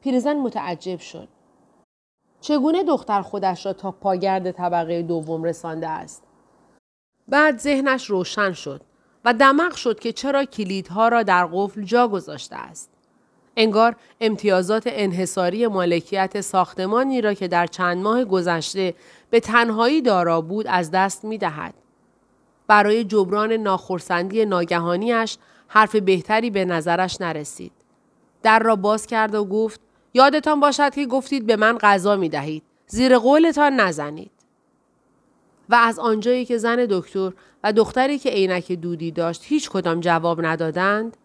[0.00, 1.28] پیرزن متعجب شد.
[2.40, 6.22] چگونه دختر خودش را تا پاگرد طبقه دوم رسانده است؟
[7.28, 8.80] بعد ذهنش روشن شد
[9.24, 12.90] و دمق شد که چرا کلیدها را در قفل جا گذاشته است.
[13.60, 18.94] انگار امتیازات انحصاری مالکیت ساختمانی را که در چند ماه گذشته
[19.30, 21.74] به تنهایی دارا بود از دست می دهد.
[22.66, 27.72] برای جبران ناخرسندی ناگهانیش حرف بهتری به نظرش نرسید.
[28.42, 29.80] در را باز کرد و گفت
[30.14, 32.62] یادتان باشد که گفتید به من غذا می دهید.
[32.86, 34.30] زیر قولتان نزنید.
[35.68, 37.32] و از آنجایی که زن دکتر
[37.64, 41.16] و دختری که عینک دودی داشت هیچ کدام جواب ندادند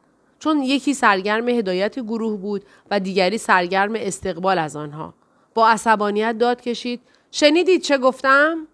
[0.44, 5.14] چون یکی سرگرم هدایت گروه بود و دیگری سرگرم استقبال از آنها
[5.54, 7.02] با عصبانیت داد کشید
[7.32, 8.68] شنیدید چه گفتم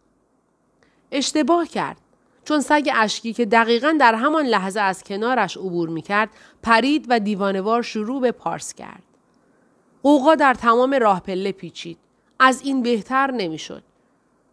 [1.11, 1.97] اشتباه کرد
[2.43, 6.29] چون سگ اشکی که دقیقا در همان لحظه از کنارش عبور می کرد
[6.63, 9.03] پرید و دیوانوار شروع به پارس کرد.
[10.03, 11.97] قوقا در تمام راه پله پیچید.
[12.39, 13.83] از این بهتر نمی‌شد.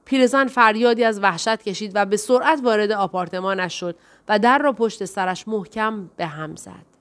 [0.05, 3.97] پیرزن فریادی از وحشت کشید و به سرعت وارد آپارتمانش شد
[4.29, 6.96] و در را پشت سرش محکم به هم زد.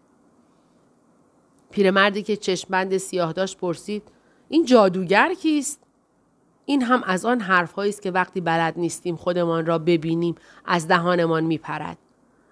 [1.75, 4.03] پیرمردی که چشمبند سیاه داشت پرسید
[4.49, 5.79] این جادوگر کیست؟
[6.65, 10.35] این هم از آن حرفهایی است که وقتی بلد نیستیم خودمان را ببینیم
[10.65, 11.97] از دهانمان میپرد.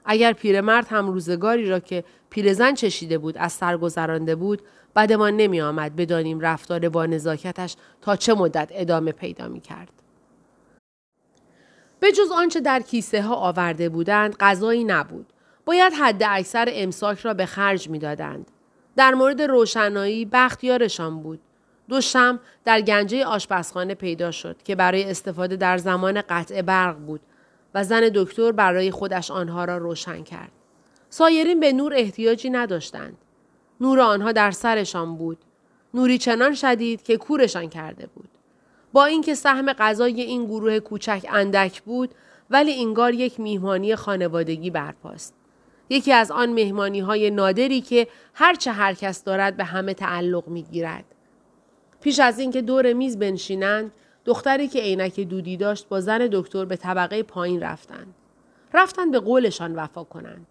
[0.06, 4.62] اگر پیرمرد هم روزگاری را که پیرزن چشیده بود از سر گذرانده بود
[4.94, 9.92] بعدمان نمی آمد بدانیم رفتار با نزاکتش تا چه مدت ادامه پیدا می کرد.
[12.00, 15.34] به جز آنچه در کیسه ها آورده بودند غذایی نبود.
[15.66, 18.52] باید حد اکثر امساک را به خرج می دادند.
[18.96, 21.40] در مورد روشنایی بختیارشان بود.
[21.90, 27.22] دو شم در گنجه آشپزخانه پیدا شد که برای استفاده در زمان قطع برق بود
[27.74, 30.52] و زن دکتر برای خودش آنها را روشن کرد.
[31.10, 33.18] سایرین به نور احتیاجی نداشتند.
[33.82, 35.38] نور آنها در سرشان بود.
[35.94, 38.30] نوری چنان شدید که کورشان کرده بود.
[38.94, 42.16] با اینکه سهم غذای این گروه کوچک اندک بود
[42.50, 45.34] ولی انگار یک میهمانی خانوادگی برپاست.
[45.90, 50.64] یکی از آن مهمانی های نادری که هرچه هر کس دارد به همه تعلق می
[50.64, 51.06] گیرد.
[52.02, 53.92] پیش از اینکه دور میز بنشینند
[54.26, 58.14] دختری که عینک دودی داشت با زن دکتر به طبقه پایین رفتند.
[58.74, 60.48] رفتند به قولشان وفا کنند.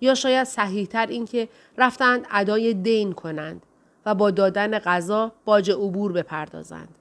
[0.00, 3.62] یا شاید صحیحتر اینکه رفتند ادای دین کنند
[4.06, 6.98] و با دادن غذا باج عبور بپردازند.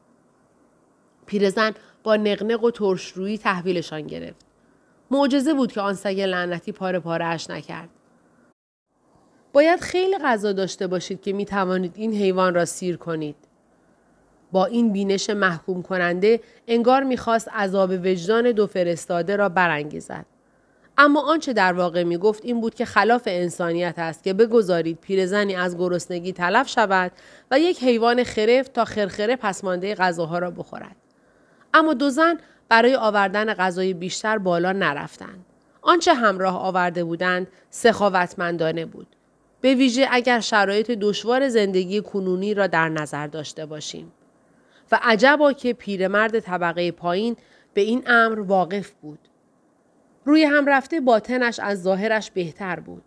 [1.26, 1.72] پیرزن
[2.04, 4.51] با نقنق و ترشرویی تحویلشان گرفت.
[5.12, 7.90] معجزه بود که آن سگ لعنتی پاره پاره اش نکرد
[9.54, 13.36] باید خیلی غذا داشته باشید که می توانید این حیوان را سیر کنید
[14.52, 20.26] با این بینش محکوم کننده انگار می‌خواست عذاب وجدان دو فرستاده را برانگیزد.
[20.98, 25.56] اما آنچه در واقع می گفت این بود که خلاف انسانیت است که بگذارید پیرزنی
[25.56, 27.12] از گرسنگی تلف شود
[27.52, 30.96] و یک حیوان خرف تا خرخره پسمانده غذاها را بخورد.
[31.74, 32.38] اما دو زن
[32.72, 35.46] برای آوردن غذای بیشتر بالا نرفتند.
[35.82, 39.08] آنچه همراه آورده بودند سخاوتمندانه بود.
[39.62, 44.12] به ویژه اگر شرایط دشوار زندگی کنونی را در نظر داشته باشیم.
[44.92, 47.36] و عجبا که پیرمرد طبقه پایین
[47.74, 49.20] به این امر واقف بود.
[50.26, 53.04] روی هم رفته باطنش از ظاهرش بهتر بود.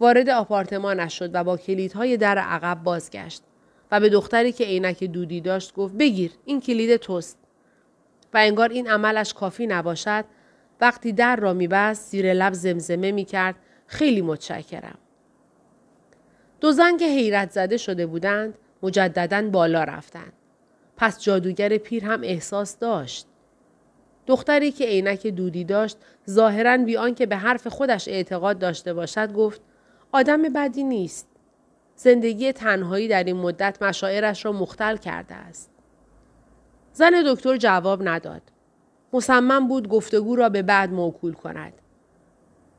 [0.00, 3.42] وارد آپارتمانش شد و با کلیدهای در عقب بازگشت
[3.90, 7.41] و به دختری که عینک دودی داشت گفت بگیر این کلید توست.
[8.34, 10.24] و انگار این عملش کافی نباشد
[10.80, 13.54] وقتی در را میبست زیر لب زمزمه می‌کرد
[13.86, 14.98] خیلی متشکرم.
[16.60, 20.32] دو زن که حیرت زده شده بودند مجددا بالا رفتند.
[20.96, 23.26] پس جادوگر پیر هم احساس داشت.
[24.26, 25.96] دختری که عینک دودی داشت
[26.30, 29.60] ظاهرا بی آنکه به حرف خودش اعتقاد داشته باشد گفت
[30.12, 31.28] آدم بدی نیست.
[31.96, 35.71] زندگی تنهایی در این مدت مشاعرش را مختل کرده است.
[36.92, 38.42] زن دکتر جواب نداد.
[39.12, 41.72] مصمم بود گفتگو را به بعد موکول کند.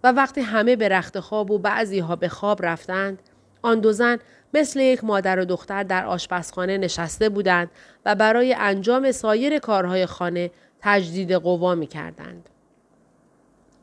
[0.04, 3.20] و وقتی همه به رخت خواب و بعضی ها به خواب رفتند
[3.62, 4.20] آن دو زن
[4.54, 7.72] مثل یک مادر و دختر در آشپزخانه نشسته بودند
[8.06, 12.50] و برای انجام سایر کارهای خانه تجدید قوا می کردند.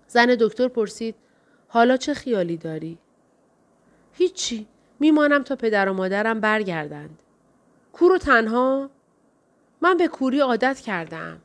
[0.06, 1.14] زن دکتر پرسید
[1.68, 2.98] حالا چه خیالی داری؟
[4.12, 4.66] هیچی.
[5.00, 7.22] میمانم تا پدر و مادرم برگردند.
[7.92, 8.90] کور تنها؟
[9.82, 11.40] من به کوری عادت کردم.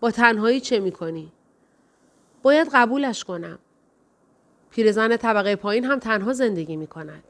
[0.00, 1.32] با تنهایی چه می‌کنی؟
[2.42, 3.58] باید قبولش کنم.
[4.70, 7.24] پیرزن طبقه پایین هم تنها زندگی می کند.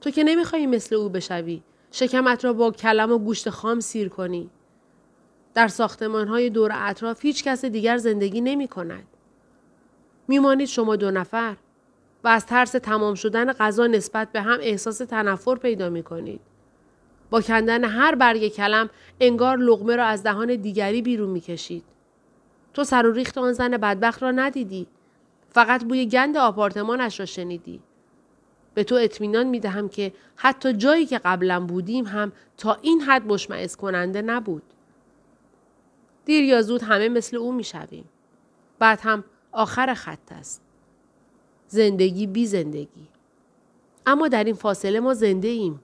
[0.00, 1.62] تو که نمیخوایی مثل او بشوی.
[1.92, 4.50] شکمت را با کلم و گوشت خام سیر کنی.
[5.54, 9.06] در ساختمان های دور اطراف هیچ کس دیگر زندگی نمی کند.
[10.28, 11.56] میمانید شما دو نفر
[12.24, 16.40] و از ترس تمام شدن غذا نسبت به هم احساس تنفر پیدا می کنید.
[17.30, 18.90] با کندن هر برگ کلم
[19.20, 21.84] انگار لغمه را از دهان دیگری بیرون می کشید.
[22.74, 24.86] تو سر و ریخت آن زن بدبخت را ندیدی.
[25.48, 27.80] فقط بوی گند آپارتمانش را شنیدی.
[28.74, 33.26] به تو اطمینان می دهم که حتی جایی که قبلا بودیم هم تا این حد
[33.26, 34.62] مشمعز کننده نبود.
[36.24, 38.04] دیر یا زود همه مثل او می شویم.
[38.78, 40.62] بعد هم آخر خط است.
[41.68, 43.08] زندگی بی زندگی.
[44.06, 45.80] اما در این فاصله ما زنده ایم.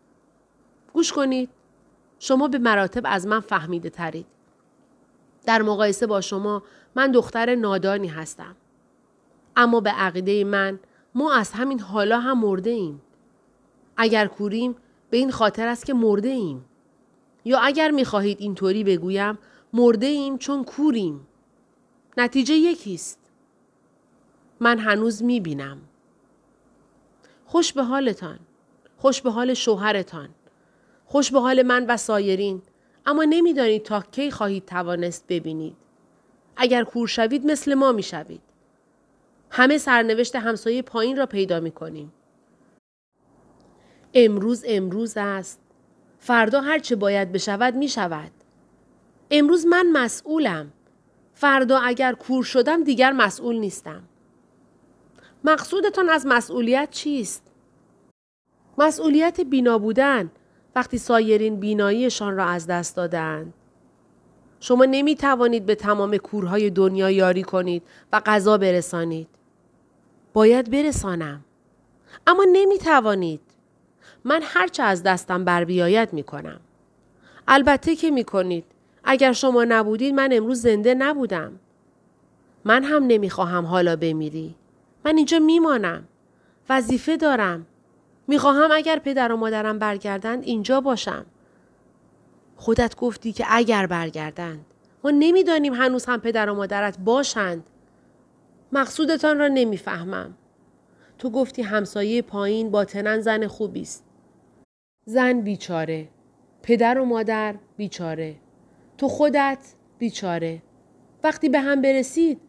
[0.97, 1.51] گوش کنید.
[2.19, 4.27] شما به مراتب از من فهمیده ترید.
[5.47, 6.63] در مقایسه با شما
[6.95, 8.57] من دختر نادانی هستم.
[9.57, 10.79] اما به عقیده من
[11.15, 13.03] ما از همین حالا هم مرده ایم.
[13.97, 14.77] اگر کوریم
[15.11, 16.65] به این خاطر است که مرده ایم.
[17.45, 19.39] یا اگر می خواهید اینطوری بگویم
[19.73, 21.27] مرده ایم چون کوریم.
[22.17, 23.19] نتیجه یکیست.
[24.61, 25.79] من هنوز می بینم.
[27.47, 28.39] خوش به حالتان.
[28.97, 30.29] خوش به حال شوهرتان.
[31.07, 32.63] خوش به حال من و سایرین.
[33.07, 35.77] اما نمی‌دانید تا کی خواهید توانست ببینید.
[36.57, 38.41] اگر کور شوید مثل ما می شوید.
[39.51, 42.13] همه سرنوشت همسایه پایین را پیدا می کنیم.
[44.15, 45.61] امروز امروز است.
[46.19, 48.31] فردا هرچه باید بشود می شود.
[49.31, 50.73] امروز من مسئولم.
[51.35, 54.03] فردا اگر کور شدم دیگر مسئول نیستم.
[55.45, 57.43] مقصودتان از مسئولیت چیست؟
[58.79, 60.31] مسئولیت بینا بودن
[60.77, 63.55] وقتی سایرین بیناییشان را از دست دادند.
[64.61, 69.29] شما نمی توانید به تمام کورهای دنیا یاری کنید و غذا برسانید.
[70.33, 71.45] باید برسانم.
[72.27, 73.41] اما نمی توانید.
[74.25, 76.61] من هرچه از دستم بر بیاید می کنم.
[77.49, 78.65] البته که می کنید.
[79.05, 81.53] اگر شما نبودید من امروز زنده نبودم.
[82.65, 84.55] من هم نمی خواهم حالا بمیری.
[85.05, 86.05] من اینجا میمانم.
[86.69, 87.67] وظیفه دارم.
[88.29, 91.27] می‌خواهم اگر پدر و مادرم برگردند اینجا باشم.
[92.57, 94.65] خودت گفتی که اگر برگردند.
[95.05, 97.65] ما نمی‌دانیم هنوز هم پدر و مادرت باشند.
[98.73, 100.35] مقصودتان را نمی‌فهمم.
[101.19, 104.05] تو گفتی همسایه پایین باطنا زن خوبی است.
[105.05, 106.09] زن بیچاره.
[106.63, 108.37] پدر و مادر بیچاره.
[108.99, 109.59] تو خودت
[109.99, 110.63] بیچاره.
[111.25, 112.41] وقتی به هم برسید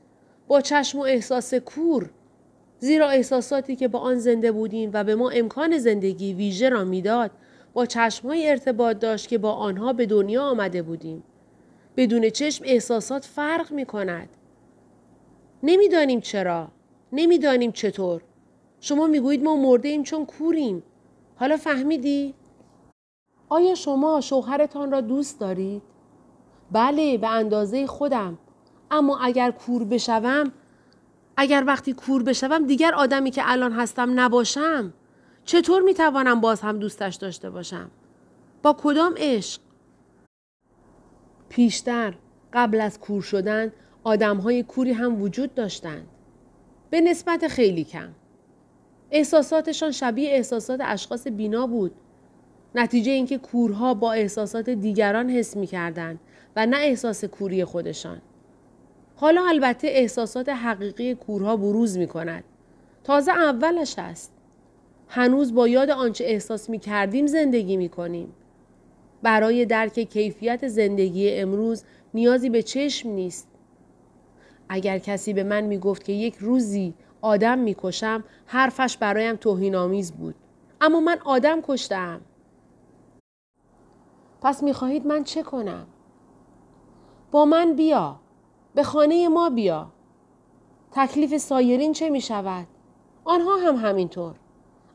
[0.48, 2.10] با چشم و احساس کور
[2.80, 7.32] زیرا احساساتی که با آن زنده بودیم و به ما امکان زندگی ویژه را می‌داد
[7.74, 11.24] با چشمهای ارتباط داشت که با آنها به دنیا آمده بودیم.
[11.98, 14.30] بدون چشم احساسات فرق می کند.
[15.64, 16.68] نمی‌دانیم چرا.
[17.14, 18.22] نمی‌دانیم چطور.
[18.80, 20.84] شما می‌گویید ما مرده ایم چون کوریم.
[21.36, 22.34] حالا فهمیدی؟
[23.50, 25.82] آیا شما شوهرتان را دوست دارید؟
[26.72, 28.38] بله به اندازه خودم.
[28.92, 30.52] اما اگر کور بشوم
[31.38, 34.94] اگر وقتی کور بشوم دیگر آدمی که الان هستم نباشم.
[35.46, 37.92] چطور می‌توانم باز هم دوستش داشته باشم؟
[38.64, 39.62] با کدام عشق؟
[41.50, 42.14] پیشتر
[42.54, 43.72] قبل از کور شدن
[44.04, 46.08] آدم های کوری هم وجود داشتند.
[46.90, 48.10] به نسبت خیلی کم.
[49.12, 51.92] احساساتشان شبیه احساسات اشخاص بینا بود.
[52.76, 55.70] نتیجه اینکه کورها با احساسات دیگران حس می
[56.56, 58.22] و نه احساس کوری خودشان.
[59.20, 62.44] حالا البته احساسات حقیقی کورها بروز می کند.
[63.04, 64.34] تازه اولش است.
[65.08, 68.34] هنوز با یاد آنچه احساس می کردیم زندگی می کنیم.
[69.24, 73.48] برای درک کیفیت زندگی امروز نیازی به چشم نیست.
[74.70, 79.76] اگر کسی به من می گفت که یک روزی آدم می کشم حرفش برایم توهین
[79.76, 80.36] آمیز بود.
[80.82, 82.22] اما من آدم کشتم.
[84.42, 85.88] پس می خواهید من چه کنم؟
[87.32, 88.20] با من بیا.
[88.78, 89.88] به خانه ما بیا.
[90.92, 92.68] تکلیف سایرین چه می شود؟
[93.26, 94.36] آنها هم همینطور.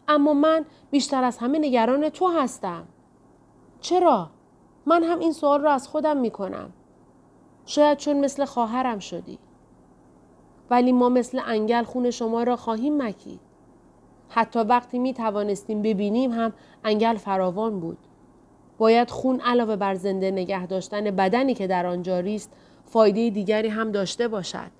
[0.08, 2.84] اما من بیشتر از همه نگران تو هستم.
[3.80, 4.30] چرا؟
[4.86, 6.72] من هم این سوال را از خودم می کنم.
[7.66, 9.38] شاید چون مثل خواهرم شدی.
[10.70, 13.40] ولی ما مثل انگل خون شما را خواهیم مکید.
[14.28, 16.52] حتی وقتی می توانستیم ببینیم هم
[16.84, 17.98] انگل فراوان بود.
[18.78, 22.52] باید خون علاوه بر زنده نگه داشتن بدنی که در آن جاری است
[22.92, 24.70] فایده دیگری هم داشته باشد.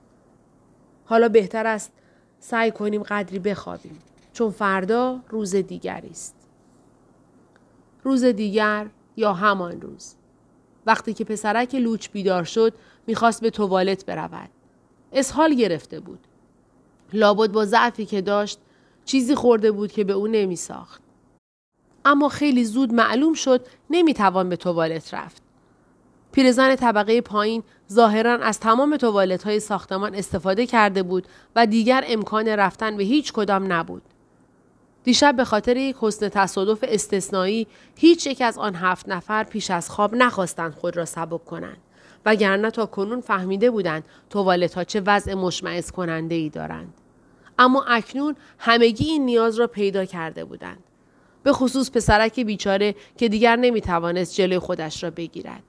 [1.04, 1.92] حالا بهتر است
[2.40, 3.98] سعی کنیم قدری بخوابیم
[4.32, 6.34] چون فردا روز دیگری است.
[8.02, 8.86] روز دیگر
[9.16, 10.14] یا همان روز.
[10.86, 12.72] وقتی که پسرک لوچ بیدار شد
[13.06, 14.50] می‌خواست به توالت برود.
[15.12, 16.20] اسهال گرفته بود.
[17.12, 18.58] لابد با ضعفی که داشت
[19.04, 21.02] چیزی خورده بود که به او نمیساخت.
[22.04, 25.41] اما خیلی زود معلوم شد نمی‌توان به توالت رفت.
[26.32, 27.62] پیرزن طبقه پایین
[27.92, 31.26] ظاهرا از تمام توالت های ساختمان استفاده کرده بود
[31.56, 34.02] و دیگر امکان رفتن به هیچ کدام نبود.
[35.04, 37.66] دیشب به خاطر یک حسن تصادف استثنایی
[37.96, 41.76] هیچ یک از آن هفت نفر پیش از خواب نخواستند خود را سبک کنند
[42.26, 46.94] وگرنه تا کنون فهمیده بودند توالت ها چه وضع مشمعز کننده ای دارند.
[47.58, 50.78] اما اکنون همگی این نیاز را پیدا کرده بودند.
[51.42, 55.62] به خصوص پسرک بیچاره که دیگر نمی‌توانست جلوی خودش را بگیرد.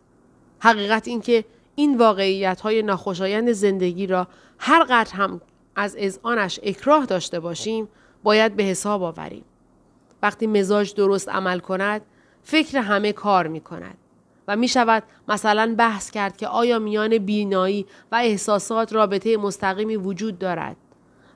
[0.64, 1.46] حقیقت اینکه
[1.76, 4.28] این واقعیت های ناخوشایند زندگی را
[4.60, 5.42] هر قدر هم
[5.76, 7.90] از آنش اکراه داشته باشیم
[8.24, 9.44] باید به حساب آوریم.
[10.22, 12.02] وقتی مزاج درست عمل کند
[12.44, 13.98] فکر همه کار می کند.
[14.48, 20.40] و می شود مثلا بحث کرد که آیا میان بینایی و احساسات رابطه مستقیمی وجود
[20.40, 20.76] دارد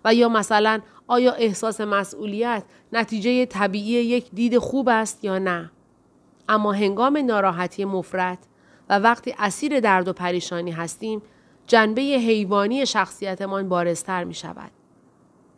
[0.05, 2.63] و یا مثلا آیا احساس مسئولیت
[2.93, 5.71] نتیجه طبیعی یک دید خوب است یا نه
[6.49, 8.46] اما هنگام ناراحتی مفرد
[8.89, 11.21] و وقتی اسیر درد و پریشانی هستیم
[11.67, 14.71] جنبه حیوانی شخصیتمان بارستر می شود.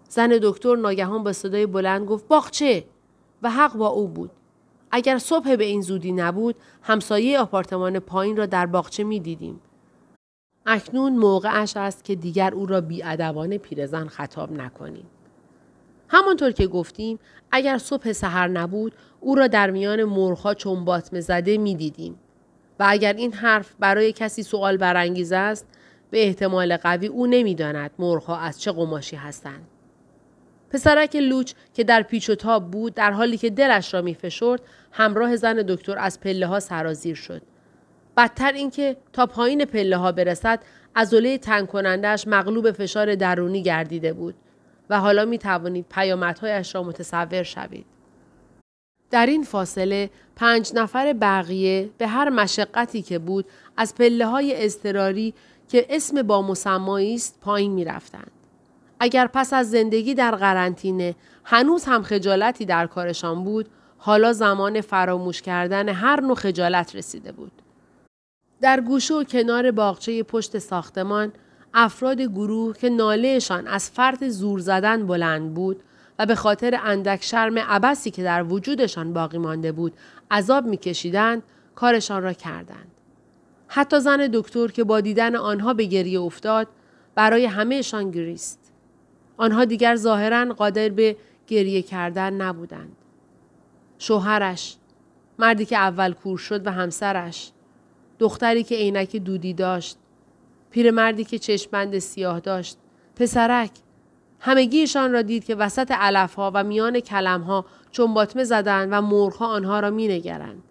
[0.09, 2.83] زن دکتر ناگهان با صدای بلند گفت باغچه
[3.41, 4.31] و حق با او بود.
[4.91, 9.61] اگر صبح به این زودی نبود همسایه آپارتمان پایین را در باغچه می دیدیم.
[10.65, 15.05] اکنون موقعش است که دیگر او را بیادبانه پیرزن خطاب نکنیم.
[16.07, 17.19] همانطور که گفتیم
[17.51, 22.19] اگر صبح سحر نبود او را در میان مرخا چون باطمه زده می دیدیم.
[22.79, 25.67] و اگر این حرف برای کسی سوال برانگیز است
[26.11, 29.67] به احتمال قوی او نمی‌داند مرغها از چه قماشی هستند
[30.69, 34.61] پسرک لوچ که در پیچ و تاب بود در حالی که دلش را میفشرد
[34.91, 37.41] همراه زن دکتر از پله ها سرازیر شد
[38.17, 40.59] بدتر اینکه تا پایین پله ها برسد
[40.95, 44.35] عضله تنگ کنندهش مغلوب فشار درونی گردیده بود
[44.89, 47.85] و حالا می توانید پیامدهایش را متصور شوید.
[49.11, 53.45] در این فاصله پنج نفر بقیه به هر مشقتی که بود
[53.77, 55.33] از پله های اضطراری
[55.69, 58.31] که اسم با مسمایی است پایین می رفتند.
[58.99, 65.41] اگر پس از زندگی در قرنطینه هنوز هم خجالتی در کارشان بود حالا زمان فراموش
[65.41, 67.51] کردن هر نوع خجالت رسیده بود.
[68.61, 71.31] در گوشه و کنار باغچه پشت ساختمان
[71.73, 75.83] افراد گروه که نالهشان از فرط زور زدن بلند بود
[76.19, 79.93] و به خاطر اندک شرم عبسی که در وجودشان باقی مانده بود
[80.31, 81.43] عذاب میکشیدند
[81.75, 82.91] کارشان را کردند.
[83.67, 86.67] حتی زن دکتر که با دیدن آنها به گریه افتاد
[87.15, 88.71] برای همهشان گریست.
[89.37, 91.15] آنها دیگر ظاهرا قادر به
[91.47, 92.95] گریه کردن نبودند.
[93.97, 94.77] شوهرش،
[95.39, 97.51] مردی که اول کور شد و همسرش،
[98.19, 99.97] دختری که عینک دودی داشت،
[100.71, 102.77] پیرمردی که چشمبند سیاه داشت،
[103.15, 103.71] پسرک،
[104.39, 109.79] همگیشان را دید که وسط علفها و میان کلمها چون باطمه زدند و مرغها آنها
[109.79, 110.63] را مینگرند.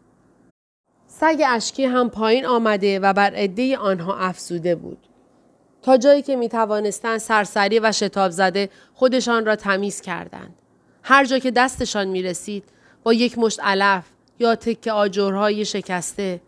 [1.07, 4.99] سگ اشکی هم پایین آمده و بر عده آنها افزوده بود.
[5.83, 10.55] تا جایی که می توانستند سرسری و شتاب زده خودشان را تمیز کردند.
[11.03, 12.65] هر جا که دستشان می رسید
[13.03, 14.05] با یک مشت علف
[14.39, 16.41] یا تک آجرهای شکسته.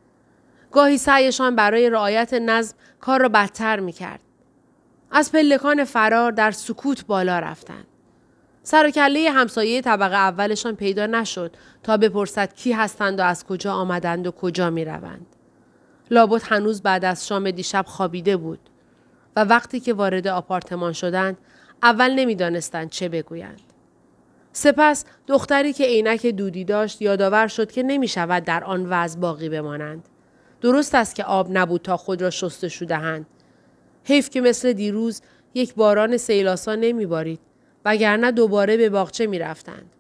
[0.73, 4.21] گاهی سعیشان برای رعایت نظم کار را بدتر می کرد.
[5.11, 7.87] از پلکان فرار در سکوت بالا رفتند.
[8.63, 13.73] سر و کله همسایه طبقه اولشان پیدا نشد تا بپرسد کی هستند و از کجا
[13.73, 15.27] آمدند و کجا می روند.
[16.11, 18.59] لابد هنوز بعد از شام دیشب خوابیده بود
[19.37, 21.39] و وقتی که وارد آپارتمان شدند
[21.83, 23.61] اول نمی‌دانستند چه بگویند.
[24.53, 29.49] سپس دختری که عینک دودی داشت یادآور شد که نمی شود در آن وضع باقی
[29.49, 30.09] بمانند.
[30.61, 33.27] درست است که آب نبود تا خود را شستشو دهند.
[34.05, 35.23] حیف که مثل دیروز
[35.55, 37.41] یک باران سیلاسا نمی بارید
[37.85, 39.91] وگرنه دوباره به باغچه می رفتند.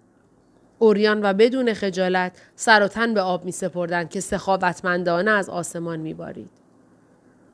[0.78, 6.00] اوریان و بدون خجالت سر و تن به آب می سپردند که سخاوتمندانه از آسمان
[6.00, 6.50] می بارید.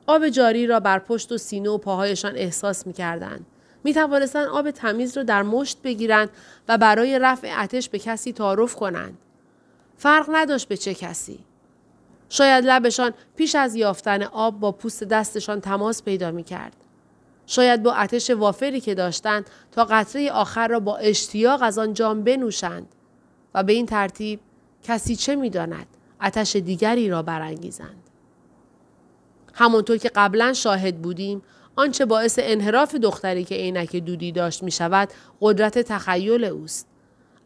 [0.07, 3.45] آب جاری را بر پشت و سینه و پاهایشان احساس می کردند.
[3.83, 6.29] می توانستند آب تمیز را در مشت بگیرند
[6.67, 9.17] و برای رفع اتش به کسی تعارف کنند.
[9.97, 11.39] فرق نداشت به چه کسی.
[12.29, 16.75] شاید لبشان پیش از یافتن آب با پوست دستشان تماس پیدا می کرد.
[17.45, 22.23] شاید با اتش وافری که داشتند تا قطره آخر را با اشتیاق از آن جام
[22.23, 22.87] بنوشند
[23.53, 24.39] و به این ترتیب
[24.83, 25.87] کسی چه می‌داند
[26.21, 28.03] اتش دیگری را برانگیزند
[29.53, 31.41] همانطور که قبلا شاهد بودیم
[31.75, 35.09] آنچه باعث انحراف دختری که عینک دودی داشت می شود
[35.41, 36.87] قدرت تخیل اوست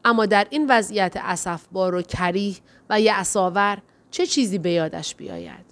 [0.05, 2.55] اما در این وضعیت اسفبار و کریه
[2.89, 3.77] و یعصاور
[4.11, 5.71] چه چیزی به یادش بیاید؟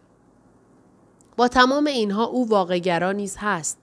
[1.37, 3.77] با تمام اینها او واقعگرا نیز هست.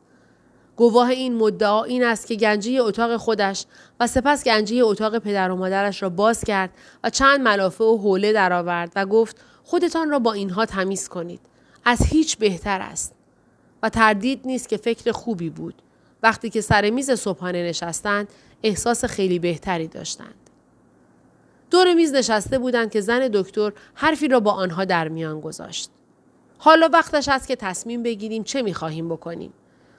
[0.76, 3.66] گواه این مدعا این است که گنجی اتاق خودش
[4.00, 6.70] و سپس گنجی اتاق پدر و مادرش را باز کرد
[7.04, 11.40] و چند ملافه و حوله درآورد و گفت خودتان را با اینها تمیز کنید.
[11.84, 13.12] از هیچ بهتر است.
[13.82, 15.82] و تردید نیست که فکر خوبی بود.
[16.22, 18.28] وقتی که سر میز صبحانه نشستند
[18.62, 20.45] احساس خیلی بهتری داشتند.
[21.70, 25.90] دور میز نشسته بودند که زن دکتر حرفی را با آنها در میان گذاشت
[26.58, 29.52] حالا وقتش است که تصمیم بگیریم چه می خواهیم بکنیم.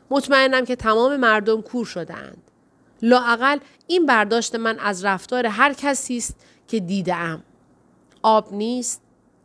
[0.10, 2.52] مطمئنم که تمام مردم کور شدهاند.
[3.02, 3.58] لاعقل
[3.88, 6.36] این برداشت من از رفتار هر کسی است
[6.68, 7.44] که دیدم.
[8.22, 9.02] آب نیست،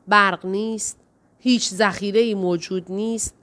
[0.09, 0.99] برق نیست،
[1.39, 3.35] هیچ ذخیره موجود نیست.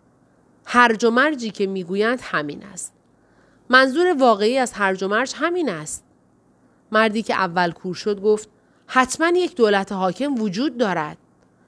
[0.65, 2.93] هرج و مرجی که می‌گویند همین است.
[3.69, 6.03] منظور واقعی از هرج و مرج همین است.
[6.91, 8.49] مردی که اول کور شد گفت
[8.91, 11.17] حتما یک دولت حاکم وجود دارد.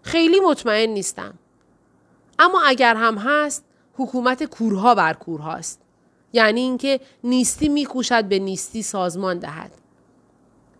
[0.01, 1.33] خیلی مطمئن نیستم.
[2.39, 5.81] اما اگر هم هست حکومت کورها بر کورهاست.
[6.33, 9.71] یعنی اینکه نیستی میکوشد به نیستی سازمان دهد.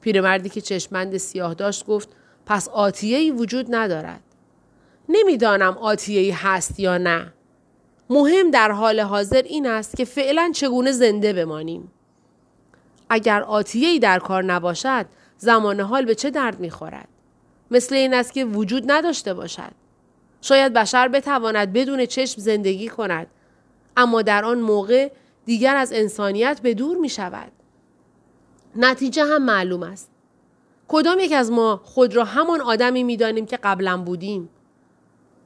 [0.02, 2.10] پیرمردی که چشمند سیاه داشت گفت
[2.46, 4.22] پس آتیهی وجود ندارد.
[5.10, 7.34] نمی‌دانم آتیهی هست یا نه.
[8.10, 11.92] مهم در حال حاضر این است که فعلا چگونه زنده بمانیم.
[13.10, 15.06] اگر آتیهی در کار نباشد
[15.42, 17.08] زمان حال به چه درد می‌خورد؟
[17.72, 19.72] مثل این است که وجود نداشته باشد.
[20.42, 23.28] شاید بشر بتواند بدون چشم زندگی کند
[23.98, 25.12] اما در آن موقع
[25.46, 27.52] دیگر از انسانیت به دور می شود.
[28.76, 30.12] نتیجه هم معلوم است.
[30.88, 34.50] کدام یک از ما خود را همان آدمی می دانیم که قبلا بودیم؟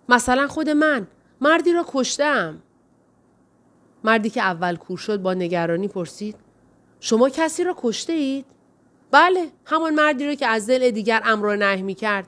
[0.10, 1.08] مثلا خود من
[1.42, 2.62] مردی را کشتم.
[4.04, 6.36] مردی که اول کور شد با نگرانی پرسید
[7.00, 8.55] شما کسی را کشته اید؟
[9.12, 12.28] بله همان مردی را که از دل دیگر امر نه می کرد.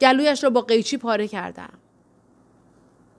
[0.00, 1.72] گلویش را با قیچی پاره کردم.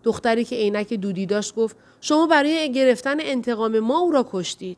[0.04, 4.78] دختری که عینک دودی داشت گفت شما برای گرفتن انتقام ما او را کشتید.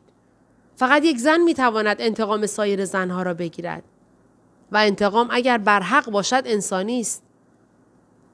[0.76, 3.82] فقط یک زن می تواند انتقام سایر زنها را بگیرد.
[4.72, 7.22] و انتقام اگر بر حق باشد انسانی است.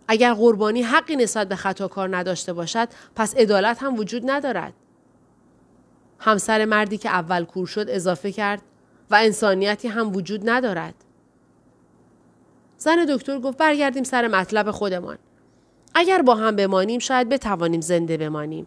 [0.09, 4.73] اگر قربانی حقی نسبت به خطاکار نداشته باشد پس عدالت هم وجود ندارد.
[6.19, 8.63] همسر مردی که اول کور شد اضافه کرد
[9.13, 10.95] و انسانیتی هم وجود ندارد.
[12.77, 15.19] زن دکتر گفت برگردیم سر مطلب خودمان.
[15.95, 18.67] اگر با هم بمانیم شاید بتوانیم زنده بمانیم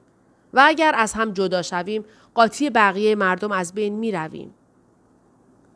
[0.54, 4.54] و اگر از هم جدا شویم قاطی بقیه مردم از بین می رویم.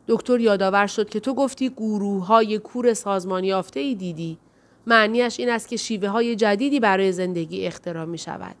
[0.08, 4.38] دکتر یادآور شد که تو گفتی گروه های کور سازمان یافته ای دیدی.
[4.86, 8.54] معنیش این است که شیوه های جدیدی برای زندگی اختراع می شود.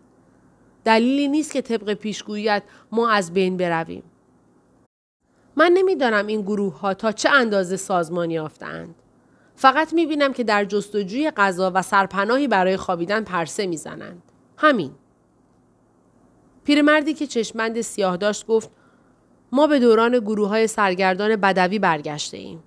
[0.84, 4.02] دلیلی نیست که طبق پیشگوییت ما از بین برویم.
[5.60, 8.94] من نمی‌دانم این گروه ها تا چه اندازه سازمان یافتند.
[9.56, 14.22] فقط می بینم که در جستجوی غذا و سرپناهی برای خوابیدن پرسه می‌زنند.
[14.56, 14.90] همین.
[16.64, 18.70] پیرمردی که چشمند سیاه داشت گفت
[19.52, 22.62] ما به دوران گروه های سرگردان بدوی برگشته ایم.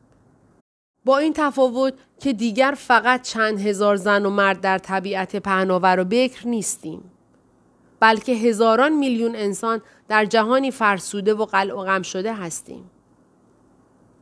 [1.05, 6.03] با این تفاوت که دیگر فقط چند هزار زن و مرد در طبیعت پهناور و
[6.03, 7.11] بکر نیستیم.
[8.03, 12.91] بلکه هزاران میلیون انسان در جهانی فرسوده و قلع و غم شده هستیم.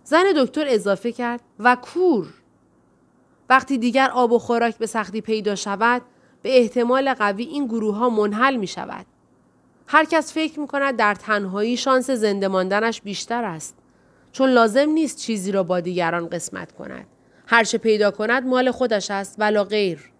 [0.03, 2.27] زن دکتر اضافه کرد و کور
[3.49, 6.01] وقتی دیگر آب و خوراک به سختی پیدا شود
[6.41, 9.05] به احتمال قوی این گروه ها منحل می شود.
[9.88, 13.75] هر کس فکر می کند در تنهایی شانس زنده ماندنش بیشتر است.
[14.32, 17.07] چون لازم نیست چیزی را با دیگران قسمت کند.
[17.47, 20.11] هرچه پیدا کند مال خودش است ولا غیر.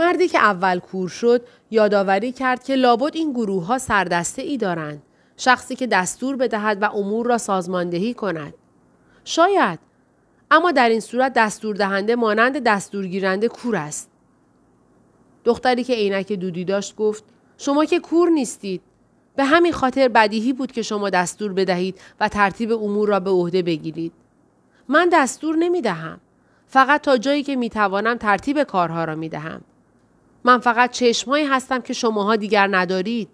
[0.00, 5.02] مردی که اول کور شد یادآوری کرد که لابد این گروه ها سردسته ای دارند.
[5.36, 8.54] شخصی که دستور بدهد و امور را سازماندهی کند.
[9.24, 9.78] شاید
[10.50, 14.10] اما در این صورت دستور دهنده مانند دستورگیرنده کور است.
[15.44, 17.24] دختری که عینک دودی داشت گفت
[17.58, 18.82] شما که کور نیستید.
[19.36, 23.62] به همین خاطر بدیهی بود که شما دستور بدهید و ترتیب امور را به عهده
[23.62, 24.12] بگیرید.
[24.88, 26.20] من دستور نمی دهم.
[26.66, 29.60] فقط تا جایی که می توانم ترتیب کارها را می دهم.
[30.44, 33.28] من فقط چشمهایی هستم که شماها دیگر ندارید.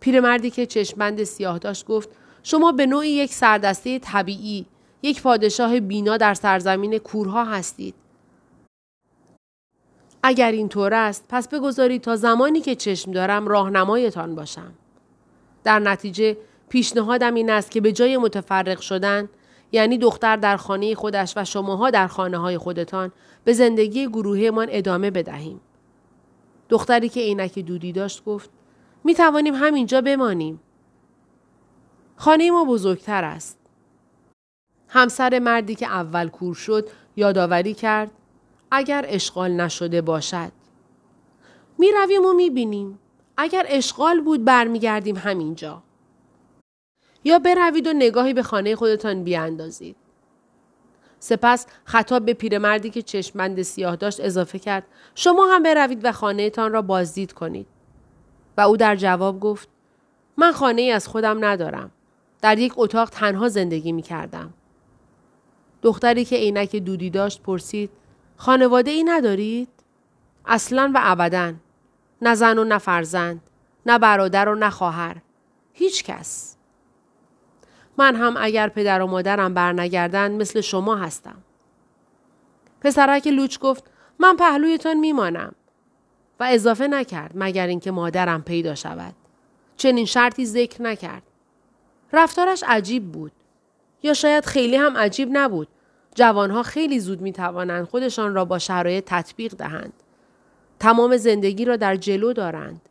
[0.00, 2.08] پیرمردی که چشمند سیاه داشت گفت
[2.42, 4.66] شما به نوعی یک سردسته طبیعی
[5.02, 7.94] یک پادشاه بینا در سرزمین کورها هستید.
[10.22, 14.74] اگر این طور است پس بگذارید تا زمانی که چشم دارم راهنمایتان باشم.
[15.64, 16.36] در نتیجه
[16.68, 19.28] پیشنهادم این است که به جای متفرق شدن
[19.72, 23.12] یعنی دختر در خانه خودش و شماها در خانه های خودتان
[23.44, 25.60] به زندگی گروهمان ادامه بدهیم.
[26.68, 28.50] دختری که عینک دودی داشت گفت
[29.04, 30.60] می توانیم همینجا بمانیم.
[32.16, 33.58] خانه ما بزرگتر است.
[34.88, 38.10] همسر مردی که اول کور شد یادآوری کرد
[38.70, 40.52] اگر اشغال نشده باشد.
[41.78, 42.98] می رویم و می بینیم.
[43.36, 45.82] اگر اشغال بود برمیگردیم همینجا.
[47.24, 49.96] یا بروید و نگاهی به خانه خودتان بیاندازید.
[51.24, 56.72] سپس خطاب به پیرمردی که چشمند سیاه داشت اضافه کرد شما هم بروید و خانهتان
[56.72, 57.66] را بازدید کنید.
[58.56, 59.68] و او در جواب گفت
[60.36, 61.90] من خانه ای از خودم ندارم.
[62.42, 64.54] در یک اتاق تنها زندگی می کردم.
[65.82, 67.90] دختری که عینک دودی داشت پرسید
[68.36, 69.68] خانواده ای ندارید؟
[70.46, 71.52] اصلا و ابدا
[72.22, 73.40] نه زن و نه فرزند
[73.86, 75.16] نه برادر و نه خواهر
[75.72, 76.53] هیچ کس
[77.98, 81.36] من هم اگر پدر و مادرم برنگردن مثل شما هستم.
[82.80, 83.84] پسرک لوچ گفت
[84.18, 85.54] من پهلویتان میمانم.
[86.40, 89.14] و اضافه نکرد مگر اینکه مادرم پیدا شود.
[89.76, 91.22] چنین شرطی ذکر نکرد.
[92.12, 93.32] رفتارش عجیب بود.
[94.02, 95.68] یا شاید خیلی هم عجیب نبود.
[96.14, 99.92] جوانها خیلی زود می توانند خودشان را با شرایط تطبیق دهند.
[100.78, 102.88] تمام زندگی را در جلو دارند.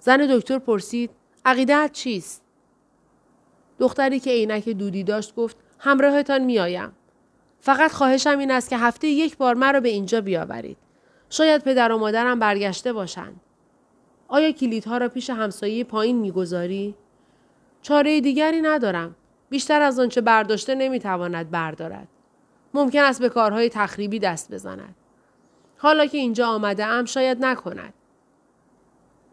[0.00, 1.10] زن دکتر پرسید
[1.44, 2.42] عقیدت چیست؟
[3.78, 6.92] دختری که عینک دودی داشت گفت همراهتان میآیم.
[7.60, 10.76] فقط خواهشم این است که هفته یک بار مرا به اینجا بیاورید.
[11.30, 13.40] شاید پدر و مادرم برگشته باشند.
[14.28, 16.94] آیا کلیدها را پیش همسایه پایین می‌گذاری؟
[17.82, 19.16] چاره دیگری ندارم.
[19.50, 22.08] بیشتر از آنچه برداشته نمی‌تواند بردارد.
[22.74, 24.94] ممکن است به کارهای تخریبی دست بزند.
[25.78, 27.94] حالا که اینجا آمده ام شاید نکند.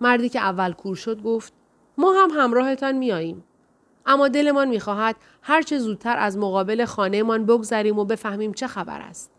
[0.01, 1.53] مردی که اول کور شد گفت
[1.97, 3.43] ما هم همراهتان میاییم
[4.05, 9.31] اما دلمان می‌خواهد هرچه زودتر از مقابل خانهمان بگذریم و بفهمیم چه خبر است.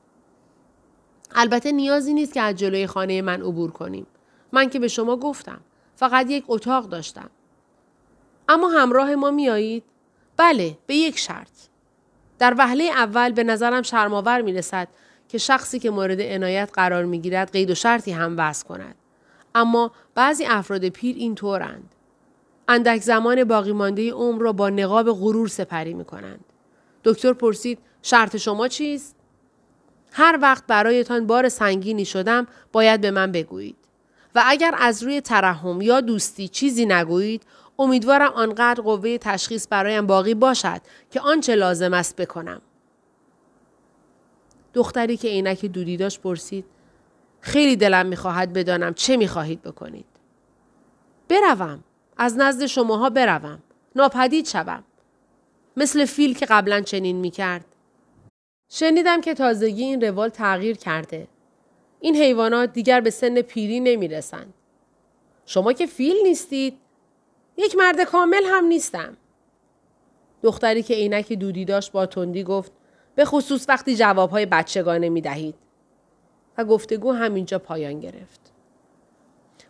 [1.34, 4.06] البته نیازی نیست که از جلوی خانه من عبور کنیم.
[4.52, 5.60] من که به شما گفتم
[5.96, 7.30] فقط یک اتاق داشتم.
[8.48, 9.84] اما همراه ما میایید
[10.36, 11.50] بله به یک شرط.
[12.38, 14.88] در وهله اول به نظرم شرماور می رسد
[15.28, 18.94] که شخصی که مورد عنایت قرار می گیرد قید و شرطی هم وضع کند.
[19.54, 21.94] اما بعضی افراد پیر این طورند.
[22.68, 26.44] اندک زمان باقی مانده عمر را با نقاب غرور سپری می کنند.
[27.04, 29.16] دکتر پرسید شرط شما چیست؟
[30.12, 33.76] هر وقت برایتان بار سنگینی شدم باید به من بگویید.
[34.34, 37.42] و اگر از روی ترحم یا دوستی چیزی نگویید
[37.78, 42.60] امیدوارم آنقدر قوه تشخیص برایم باقی باشد که آنچه لازم است بکنم.
[44.74, 46.64] دختری که عینک دودی داشت پرسید
[47.40, 50.06] خیلی دلم می‌خواهد بدانم چه می‌خواهید بکنید.
[51.28, 51.84] بروم.
[52.16, 53.62] از نزد شماها بروم.
[53.96, 54.84] ناپدید شوم.
[55.76, 57.64] مثل فیل که قبلا چنین می‌کرد.
[58.70, 61.28] شنیدم که تازگی این روال تغییر کرده.
[62.00, 64.54] این حیوانات دیگر به سن پیری نمی‌رسند.
[65.46, 66.78] شما که فیل نیستید
[67.56, 69.16] یک مرد کامل هم نیستم.
[70.42, 72.72] دختری که عینک دودی داشت با تندی گفت
[73.14, 75.54] به خصوص وقتی جوابهای بچگانه می دهید.
[76.58, 78.45] و گفتگو همینجا پایان گرفت.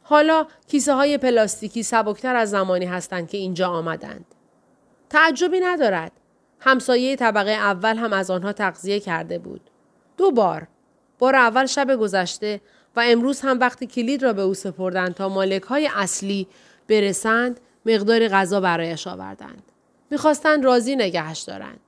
[0.09, 4.25] حالا کیسه های پلاستیکی سبکتر از زمانی هستند که اینجا آمدند.
[5.11, 6.13] تعجبی ندارد.
[6.61, 9.71] همسایه طبقه اول هم از آنها تغذیه کرده بود.
[10.17, 10.67] دو بار.
[11.19, 12.61] بار اول شب گذشته
[12.97, 16.49] و امروز هم وقتی کلید را به او سپردند تا مالک های اصلی
[16.89, 19.63] برسند مقداری غذا برایش آوردند.
[20.11, 21.81] می‌خواستند راضی نگهش دارند.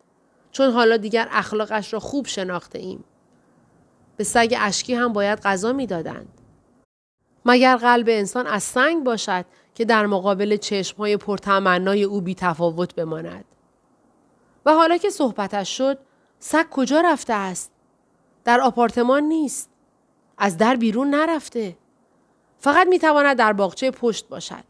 [0.52, 3.04] چون حالا دیگر اخلاقش را خوب شناخته ایم.
[4.16, 6.37] به سگ اشکی هم باید غذا می‌دادند.
[7.48, 9.44] مگر قلب انسان از سنگ باشد
[9.74, 13.44] که در مقابل چشمهای پرتمنای او بی تفاوت بماند.
[14.66, 15.98] و حالا که صحبتش شد
[16.38, 17.72] سگ کجا رفته است؟
[18.44, 19.70] در آپارتمان نیست.
[20.38, 21.76] از در بیرون نرفته.
[22.58, 24.64] فقط می‌تواند در باغچه پشت باشد.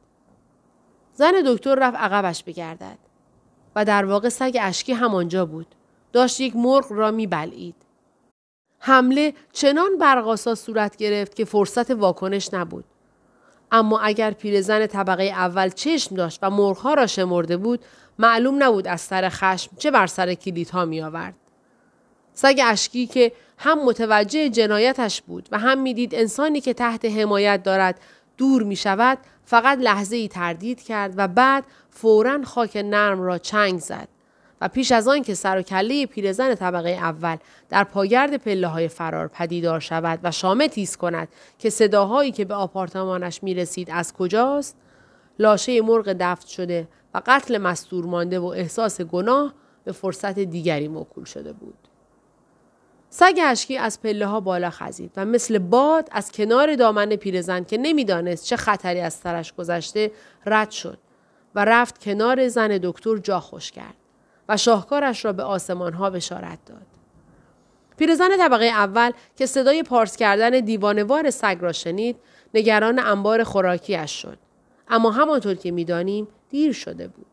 [1.14, 2.98] زن دکتر رفت عقبش بگردد
[3.76, 5.74] و در واقع سگ اشکی همانجا بود.
[6.12, 7.74] داشت یک مرغ را میبلعید.
[8.78, 12.84] حمله چنان برقاسا صورت گرفت که فرصت واکنش نبود.
[13.72, 17.84] اما اگر پیرزن طبقه اول چشم داشت و مرغها را شمرده بود
[18.18, 21.34] معلوم نبود از سر خشم چه بر سر کلیدها می آورد.
[22.34, 28.00] سگ اشکی که هم متوجه جنایتش بود و هم می‌دید انسانی که تحت حمایت دارد
[28.36, 33.78] دور می شود فقط لحظه ای تردید کرد و بعد فورا خاک نرم را چنگ
[33.78, 34.08] زد
[34.60, 37.36] و پیش از آن که سر و کله پیرزن طبقه اول
[37.68, 41.28] در پاگرد پله های فرار پدیدار شود و شامه تیز کند
[41.58, 44.76] که صداهایی که به آپارتمانش می رسید از کجاست
[45.38, 49.54] لاشه مرغ دفت شده و قتل مستور مانده و احساس گناه
[49.84, 51.88] به فرصت دیگری موکول شده بود.
[53.10, 57.78] سگ اشکی از پله ها بالا خزید و مثل باد از کنار دامن پیرزن که
[57.78, 60.10] نمی‌دانست چه خطری از سرش گذشته
[60.46, 60.98] رد شد
[61.54, 63.94] و رفت کنار زن دکتر جا خوش کرد
[64.48, 66.86] و شاهکارش را به آسمان ها بشارت داد.
[67.96, 72.16] پیرزن طبقه اول که صدای پارس کردن دیوانوار سگ را شنید
[72.54, 74.38] نگران انبار خوراکیش شد.
[74.88, 77.26] اما همانطور که می‌دانیم دیر شده بود.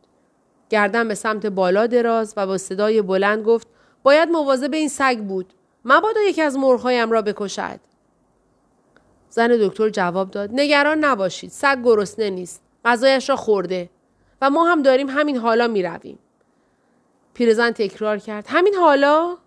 [0.70, 3.68] گردن به سمت بالا دراز و با صدای بلند گفت
[4.04, 5.54] باید مواظب این سگ بود.
[5.86, 7.80] مبادا یکی از مرغهایم را بکشد
[9.30, 13.90] زن دکتر جواب داد نگران نباشید سگ گرسنه نیست غذایش را خورده
[14.42, 16.20] و ما هم داریم همین حالا می رویم.
[17.36, 18.46] پیرزن تکرار کرد.
[18.48, 19.38] همین حالا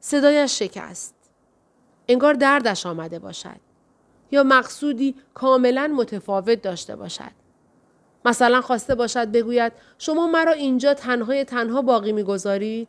[0.00, 1.14] صدایش شکست.
[2.08, 3.60] انگار دردش آمده باشد.
[4.30, 7.30] یا مقصودی کاملا متفاوت داشته باشد.
[8.24, 12.88] مثلا خواسته باشد بگوید شما مرا اینجا تنهای تنها باقی می‌گذارید؟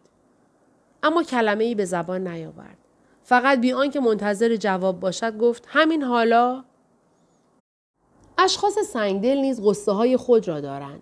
[1.03, 2.77] اما کلمه ای به زبان نیاورد.
[3.23, 6.63] فقط بی آنکه منتظر جواب باشد گفت همین حالا؟
[8.37, 11.01] اشخاص سنگدل نیز قصه های خود را دارند.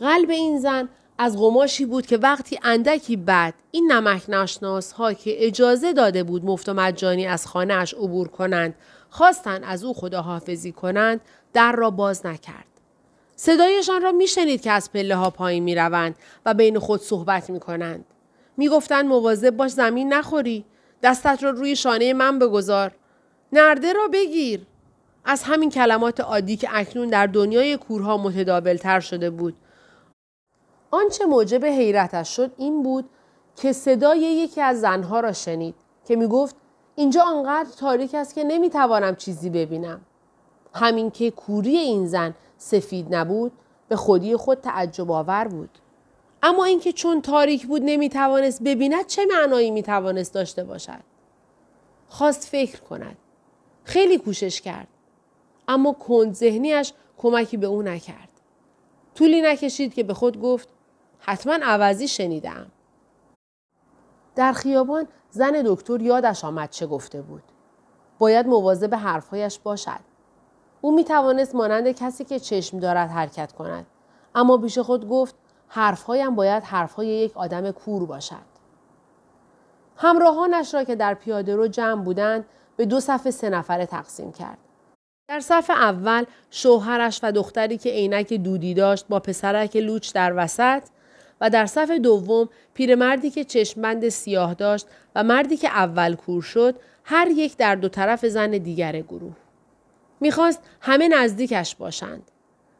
[0.00, 0.88] قلب این زن
[1.18, 6.44] از قماشی بود که وقتی اندکی بعد این نمک نشناس ها که اجازه داده بود
[6.44, 8.74] مفت و مجانی از خانه اش عبور کنند
[9.10, 11.20] خواستند از او خداحافظی کنند
[11.52, 12.66] در را باز نکرد.
[13.36, 17.60] صدایشان را میشنید که از پله ها پایین می روند و بین خود صحبت می
[17.60, 18.04] کنند.
[18.56, 20.64] می گفتند مواظب باش زمین نخوری.
[21.02, 22.92] دستت را روی شانه من بگذار.
[23.52, 24.66] نرده را بگیر.
[25.24, 29.56] از همین کلمات عادی که اکنون در دنیای کورها متداولتر شده بود.
[30.90, 33.08] آنچه موجب حیرتش شد این بود
[33.56, 35.74] که صدای یکی از زنها را شنید
[36.04, 36.56] که می گفت
[36.94, 40.00] اینجا آنقدر تاریک است که نمی‌توانم چیزی ببینم.
[40.74, 43.52] همین که کوری این زن سفید نبود
[43.88, 45.70] به خودی خود تعجب آور بود.
[46.42, 51.02] اما اینکه چون تاریک بود نمی‌توانست ببیند چه معنایی می‌توانست داشته باشد؟
[52.08, 53.16] خواست فکر کند.
[53.84, 54.88] خیلی کوشش کرد.
[55.68, 58.28] اما کند ذهنیش کمکی به او نکرد.
[59.14, 60.68] طولی نکشید که به خود گفت
[61.28, 62.66] حتما عوضی شنیدم.
[64.34, 67.42] در خیابان زن دکتر یادش آمد چه گفته بود.
[68.18, 70.00] باید مواظب حرفهایش باشد.
[70.80, 73.86] او می توانست مانند کسی که چشم دارد حرکت کند.
[74.34, 75.34] اما بیش خود گفت
[75.68, 78.46] حرفهایم باید حرفهای یک آدم کور باشد.
[79.96, 82.44] همراهانش را که در پیاده رو جمع بودند
[82.76, 84.58] به دو صف سه نفره تقسیم کرد.
[85.28, 90.82] در صف اول شوهرش و دختری که عینک دودی داشت با پسرک لوچ در وسط
[91.40, 96.74] و در صف دوم پیرمردی که چشمبند سیاه داشت و مردی که اول کور شد
[97.04, 99.36] هر یک در دو طرف زن دیگر گروه.
[100.20, 102.30] می‌خواست همه نزدیکش باشند.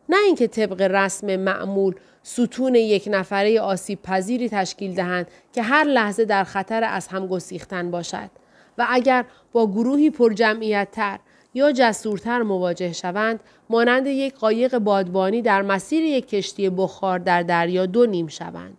[0.09, 6.24] نه اینکه طبق رسم معمول ستون یک نفره آسیب پذیری تشکیل دهند که هر لحظه
[6.24, 8.30] در خطر از هم گسیختن باشد
[8.78, 11.18] و اگر با گروهی پر جمعیت تر
[11.57, 13.40] یا جسورتر مواجه شوند
[13.70, 18.76] مانند یک قایق بادبانی در مسیر یک کشتی بخار در دریا دو نیم شوند.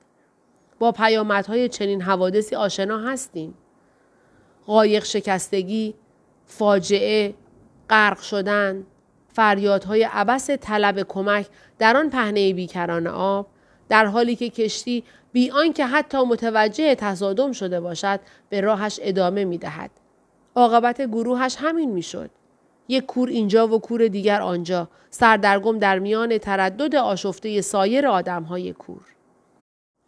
[0.80, 3.54] با پیامدهای چنین حوادثی آشنا هستیم.
[4.66, 5.96] قایق شکستگی،
[6.46, 7.34] فاجعه،
[7.90, 8.86] غرق شدن،
[9.28, 11.48] فریادهای عبس طلب کمک
[11.80, 13.48] در آن پهنه بیکران آب
[13.90, 18.20] در حالی که کشتی بی آنکه حتی متوجه تصادم شده باشد
[18.50, 19.92] به راهش ادامه می دهد.
[20.56, 22.30] عاقبت گروهش همین می شد.
[22.88, 29.02] یک کور اینجا و کور دیگر آنجا سردرگم در میان تردد آشفته سایر آدمهای کور.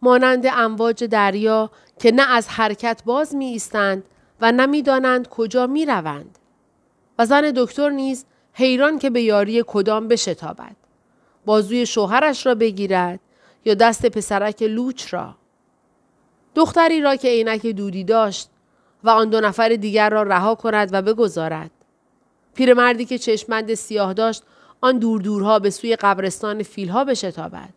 [0.02, 4.04] مانند امواج دریا که نه از حرکت باز می ایستند
[4.40, 6.38] و نمی‌دانند کجا می روند.
[7.18, 10.76] و زن دکتر نیز حیران که به یاری کدام بشتابد.
[11.44, 13.20] بازوی شوهرش را بگیرد
[13.64, 15.34] یا دست پسرک لوچ را.
[16.54, 18.50] دختری را که عینک دودی داشت
[19.04, 21.70] و آن دو نفر دیگر را رها کند و بگذارد.
[22.60, 24.42] پیرمردی که چشمند سیاه داشت
[24.80, 27.68] آن دور دورها به سوی قبرستان فیلها بشتابد.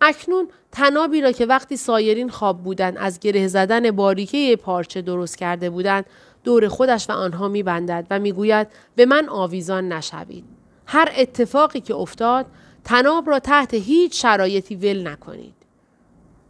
[0.00, 5.70] اکنون تنابی را که وقتی سایرین خواب بودند از گره زدن باریکه پارچه درست کرده
[5.70, 6.06] بودند
[6.44, 10.44] دور خودش و آنها میبندد و می‌گوید به من آویزان نشوید.
[10.86, 12.46] هر اتفاقی که افتاد
[12.84, 15.54] تناب را تحت هیچ شرایطی ول نکنید.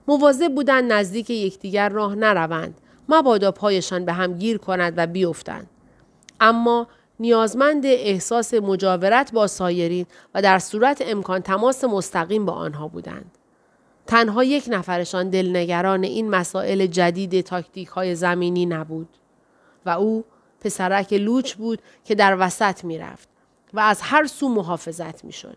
[0.09, 5.70] مواظب بودند نزدیک یکدیگر راه نروند مبادا پایشان به هم گیر کند و بیفتند.
[6.41, 6.87] اما
[7.20, 13.39] نیازمند احساس مجاورت با سایرین و در صورت امکان تماس مستقیم با آنها بودند.
[14.07, 19.09] تنها یک نفرشان دلنگران این مسائل جدید تاکتیک های زمینی نبود
[19.87, 20.24] و او
[20.61, 23.28] پسرک لوچ بود که در وسط می رفت
[23.74, 25.57] و از هر سو محافظت می شد.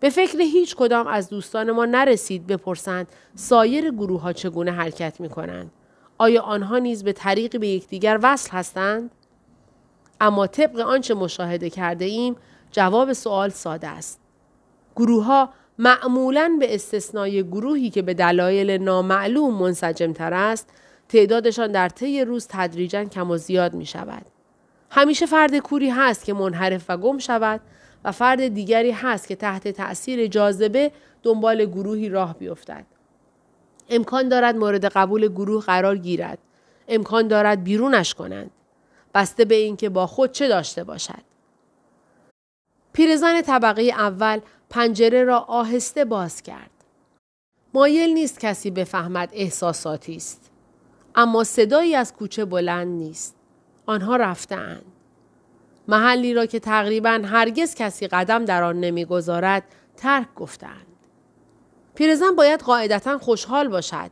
[0.00, 5.28] به فکر هیچ کدام از دوستان ما نرسید بپرسند سایر گروه ها چگونه حرکت می
[5.28, 5.70] کنند.
[6.18, 9.10] آیا آنها نیز به طریق به یکدیگر وصل هستند؟
[10.22, 12.36] اما طبق آنچه مشاهده کرده ایم
[12.70, 14.20] جواب سوال ساده است.
[14.96, 15.48] گروه ها
[15.78, 20.70] معمولا به استثنای گروهی که به دلایل نامعلوم منسجم تر است
[21.08, 24.26] تعدادشان در طی روز تدریجا کم و زیاد می شود.
[24.90, 27.60] همیشه فرد کوری هست که منحرف و گم شود
[28.04, 30.92] و فرد دیگری هست که تحت تأثیر جاذبه
[31.22, 32.86] دنبال گروهی راه بیفتد.
[33.90, 36.38] امکان دارد مورد قبول گروه قرار گیرد.
[36.88, 38.50] امکان دارد بیرونش کنند.
[39.14, 41.22] بسته به اینکه با خود چه داشته باشد.
[42.92, 44.40] پیرزن طبقه اول
[44.70, 46.70] پنجره را آهسته باز کرد.
[47.74, 50.50] مایل نیست کسی بفهمد احساساتی است.
[51.14, 53.36] اما صدایی از کوچه بلند نیست.
[53.86, 54.84] آنها رفتند.
[55.88, 59.62] محلی را که تقریبا هرگز کسی قدم در آن نمی‌گذارد
[59.96, 60.86] ترک گفتند.
[61.94, 64.10] پیرزن باید قاعدتا خوشحال باشد.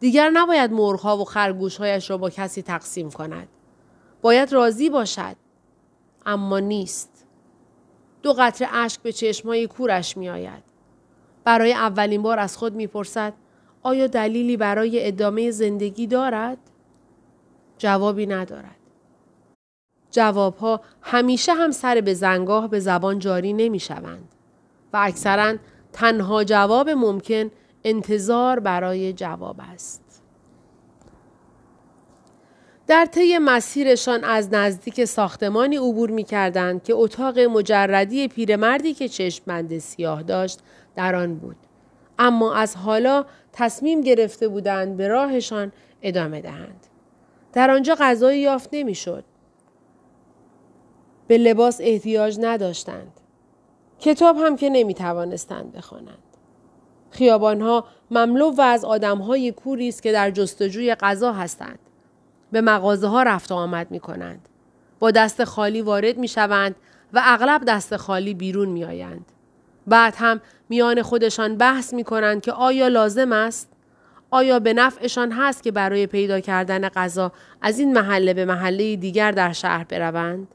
[0.00, 3.48] دیگر نباید مرغها و خرگوشهایش را با کسی تقسیم کند.
[4.26, 5.36] باید راضی باشد.
[6.26, 7.26] اما نیست.
[8.22, 10.62] دو قطره اشک به چشمای کورش می آید.
[11.44, 13.32] برای اولین بار از خود می‌پرسد
[13.82, 16.58] آیا دلیلی برای ادامه زندگی دارد؟
[17.78, 18.76] جوابی ندارد.
[20.10, 24.28] جوابها همیشه هم سر به زنگاه به زبان جاری نمی شوند
[24.92, 25.56] و اکثرا
[25.92, 27.50] تنها جواب ممکن
[27.84, 30.05] انتظار برای جواب است.
[32.86, 39.78] در طی مسیرشان از نزدیک ساختمانی عبور می کردند که اتاق مجردی پیرمردی که چشمبند
[39.78, 40.60] سیاه داشت
[40.96, 41.56] در آن بود.
[42.18, 45.72] اما از حالا تصمیم گرفته بودند به راهشان
[46.02, 46.86] ادامه دهند.
[47.52, 49.24] در آنجا غذایی یافت نمی‌شد.
[51.26, 53.20] به لباس احتیاج نداشتند.
[54.00, 56.18] کتاب هم که نمی توانستند بخوانند.
[57.10, 61.78] خیابانها مملو و از آدمهای کوری است که در جستجوی غذا هستند.
[62.52, 64.48] به مغازه ها رفت و آمد می کنند.
[64.98, 66.76] با دست خالی وارد می شوند
[67.12, 69.32] و اغلب دست خالی بیرون می آیند.
[69.86, 73.68] بعد هم میان خودشان بحث می کنند که آیا لازم است؟
[74.30, 77.32] آیا به نفعشان هست که برای پیدا کردن غذا
[77.62, 80.48] از این محله به محله دیگر در شهر بروند؟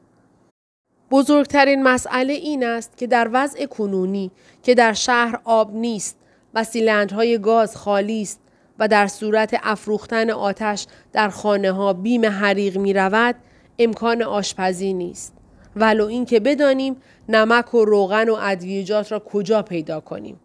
[1.12, 4.32] بزرگترین مسئله این است که در وضع کنونی
[4.64, 6.18] که در شهر آب نیست
[6.54, 8.41] و سیلندهای گاز خالی است
[8.82, 13.36] و در صورت افروختن آتش در خانه ها بیم حریق می رود
[13.80, 15.34] امکان آشپزی نیست.
[15.76, 16.96] ولو اینکه بدانیم
[17.30, 20.40] نمک و روغن و ادویجات را کجا پیدا کنیم.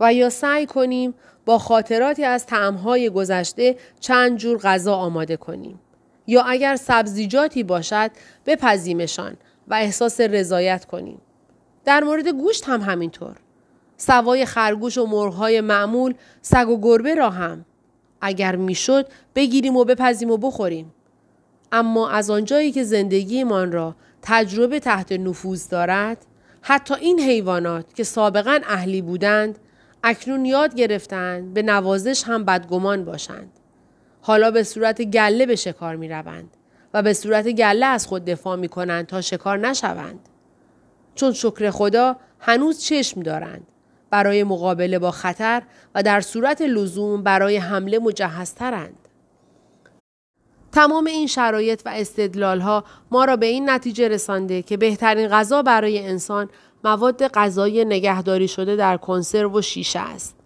[0.00, 5.80] و یا سعی کنیم با خاطراتی از طعمهای گذشته چند جور غذا آماده کنیم.
[6.26, 8.10] یا اگر سبزیجاتی باشد
[8.46, 9.36] بپزیمشان
[9.68, 11.20] و احساس رضایت کنیم.
[11.84, 13.36] در مورد گوشت هم همینطور.
[13.96, 17.64] سوای خرگوش و مرغهای معمول سگ و گربه را هم.
[18.20, 20.94] اگر می‌شد بگیریم و بپزیم و بخوریم.
[21.72, 26.26] اما از آنجایی که زندگیمان را تجربه تحت نفوذ دارد
[26.62, 29.58] حتی این حیوانات که سابقا اهلی بودند
[30.02, 33.50] اکنون یاد گرفتند به نوازش هم بدگمان باشند.
[34.20, 36.56] حالا به صورت گله به شکار می روند
[36.94, 40.28] و به صورت گله از خود دفاع می کنند تا شکار نشوند.
[41.14, 43.66] چون شکر خدا هنوز چشم دارند.
[44.10, 45.62] برای مقابله با خطر
[45.94, 49.08] و در صورت لزوم برای حمله مجهزترند
[50.72, 55.62] تمام این شرایط و استدلال ها ما را به این نتیجه رسانده که بهترین غذا
[55.62, 56.48] برای انسان
[56.84, 60.36] مواد غذایی نگهداری شده در کنسرو و شیشه است.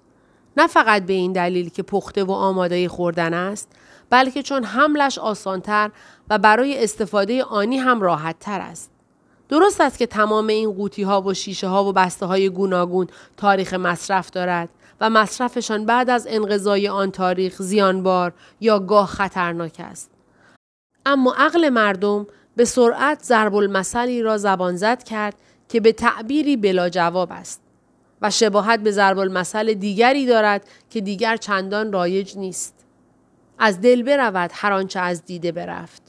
[0.57, 3.69] نه فقط به این دلیل که پخته و آماده خوردن است،
[4.11, 5.91] بلکه چون حملش آسانتر
[6.31, 8.91] و برای استفاده آنی هم راحت تر است.
[9.51, 13.75] درست است که تمام این قوطی ها و شیشه ها و بسته های گوناگون تاریخ
[13.75, 14.69] مصرف دارد
[15.01, 20.11] و مصرفشان بعد از انقضای آن تاریخ زیانبار یا گاه خطرناک است.
[21.07, 22.27] اما عقل مردم
[22.57, 25.35] به سرعت ضرب المثلی را زبان زد کرد
[25.69, 27.61] که به تعبیری بلا جواب است
[28.23, 32.75] و شباهت به ضرب المثل دیگری دارد که دیگر چندان رایج نیست.
[33.59, 36.03] از دل برود هر آنچه از دیده برفت.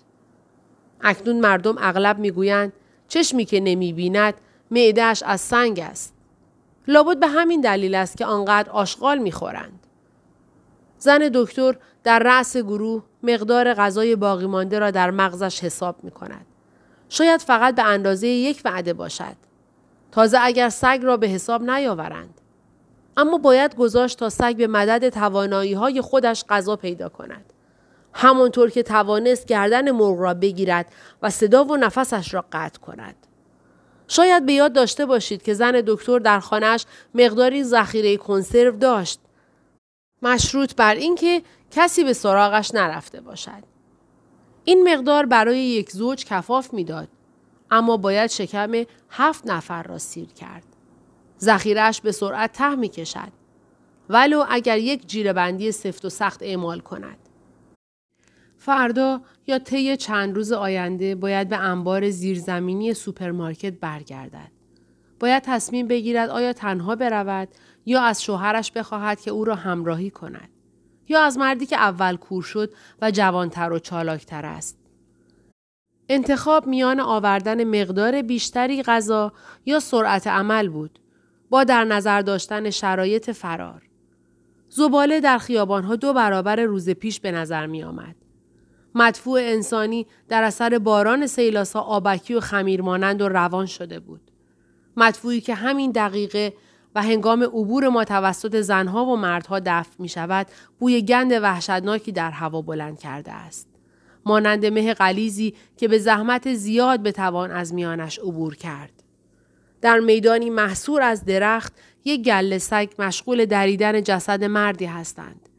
[1.02, 2.74] اکنون مردم اغلب می‌گویند
[3.12, 4.34] چشمی که نمی بیند
[4.72, 6.14] معدهش از سنگ است.
[6.88, 9.88] لابد به همین دلیل است که آنقدر آشغال می‌خورند.
[10.98, 16.46] زن دکتر در رأس گروه مقدار غذای باقی مانده را در مغزش حساب می کند.
[17.10, 19.36] شاید فقط به اندازه یک وعده باشد.
[20.12, 22.42] تازه اگر سگ را به حساب نیاورند.
[23.18, 27.51] اما باید گذاشت تا سگ به مدد توانایی های خودش غذا پیدا کند.
[28.14, 30.92] همانطور که توانست گردن مرغ را بگیرد
[31.22, 33.16] و صدا و نفسش را قطع کند.
[34.08, 36.86] شاید به یاد داشته باشید که زن دکتر در خانهش
[37.16, 39.20] مقداری ذخیره کنسرو داشت
[40.22, 41.42] مشروط بر اینکه
[41.72, 43.64] کسی به سراغش نرفته باشد.
[44.64, 47.08] این مقدار برای یک زوج کفاف می‌داد
[47.72, 48.72] اما باید شکم
[49.10, 50.64] هفت نفر را سیر کرد.
[51.42, 53.32] ذخیرش به سرعت ته می کشد.
[54.10, 57.18] ولو اگر یک جیره بندی سفت و سخت اعمال کند.
[58.64, 64.52] فردا یا طی چند روز آینده باید به انبار زیرزمینی سوپرمارکت برگردد.
[65.20, 67.48] باید تصمیم بگیرد آیا تنها برود
[67.86, 70.50] یا از شوهرش بخواهد که او را همراهی کند.
[71.08, 74.78] یا از مردی که اول کور شد و جوانتر و چالاکتر است.
[76.10, 79.34] انتخاب میان آوردن مقدار بیشتری غذا
[79.66, 81.00] یا سرعت عمل بود
[81.50, 83.82] با در نظر داشتن شرایط فرار.
[84.70, 88.21] زباله در خیابانها دو برابر روز پیش به نظر می آمد.
[88.96, 94.22] مدفوع انسانی در اثر باران سیلاسا آبکی و خمیر مانند و روان شده بود.
[94.98, 96.54] مدفوعی که همین دقیقه
[96.96, 100.48] و هنگام عبور ما توسط زنها و مردها دفع می شود
[100.80, 103.68] بوی گند وحشتناکی در هوا بلند کرده است.
[104.26, 109.04] مانند مه قلیزی که به زحمت زیاد بتوان از میانش عبور کرد.
[109.82, 111.74] در میدانی محصور از درخت
[112.06, 115.50] یک گله سگ مشغول دریدن جسد مردی هستند.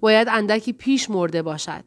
[0.00, 1.84] باید اندکی پیش مرده باشد.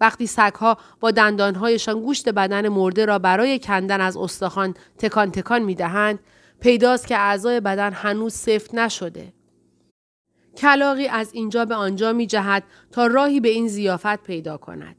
[0.00, 5.74] وقتی سگها با دندانهایشان گوشت بدن مرده را برای کندن از استخوان تکان تکان می
[5.74, 6.18] دهند،
[6.60, 9.32] پیداست که اعضای بدن هنوز سفت نشده.
[10.56, 14.96] کلاقی از اینجا به آنجا می جهد تا راهی به این زیافت پیدا کند.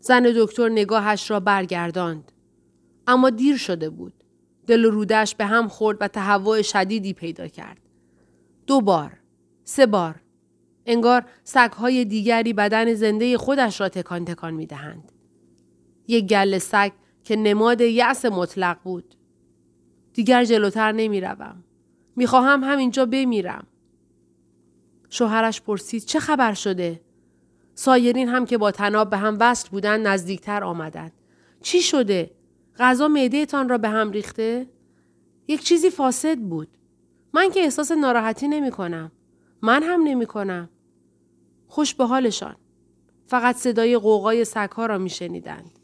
[0.00, 2.32] زن دکتر نگاهش را برگرداند.
[3.06, 4.12] اما دیر شده بود.
[4.66, 7.78] دل رودش به هم خورد و تهوع شدیدی پیدا کرد.
[8.66, 9.12] دو بار.
[9.64, 10.21] سه بار.
[10.86, 15.12] انگار سگهای دیگری بدن زنده خودش را تکان تکان می دهند.
[16.08, 16.92] یک گل سگ
[17.24, 19.14] که نماد یأس مطلق بود.
[20.12, 21.64] دیگر جلوتر نمی روم.
[22.16, 23.66] می خواهم همینجا بمیرم.
[25.10, 27.00] شوهرش پرسید چه خبر شده؟
[27.74, 31.12] سایرین هم که با تناب به هم وصل بودن نزدیکتر آمدند.
[31.62, 32.30] چی شده؟
[32.78, 34.66] غذا معدهتان را به هم ریخته؟
[35.48, 36.68] یک چیزی فاسد بود.
[37.34, 39.12] من که احساس ناراحتی نمی کنم.
[39.62, 40.68] من هم نمی کنم.
[41.72, 42.56] خوش به حالشان.
[43.26, 45.78] فقط صدای قوقای سگها را می شنیدند.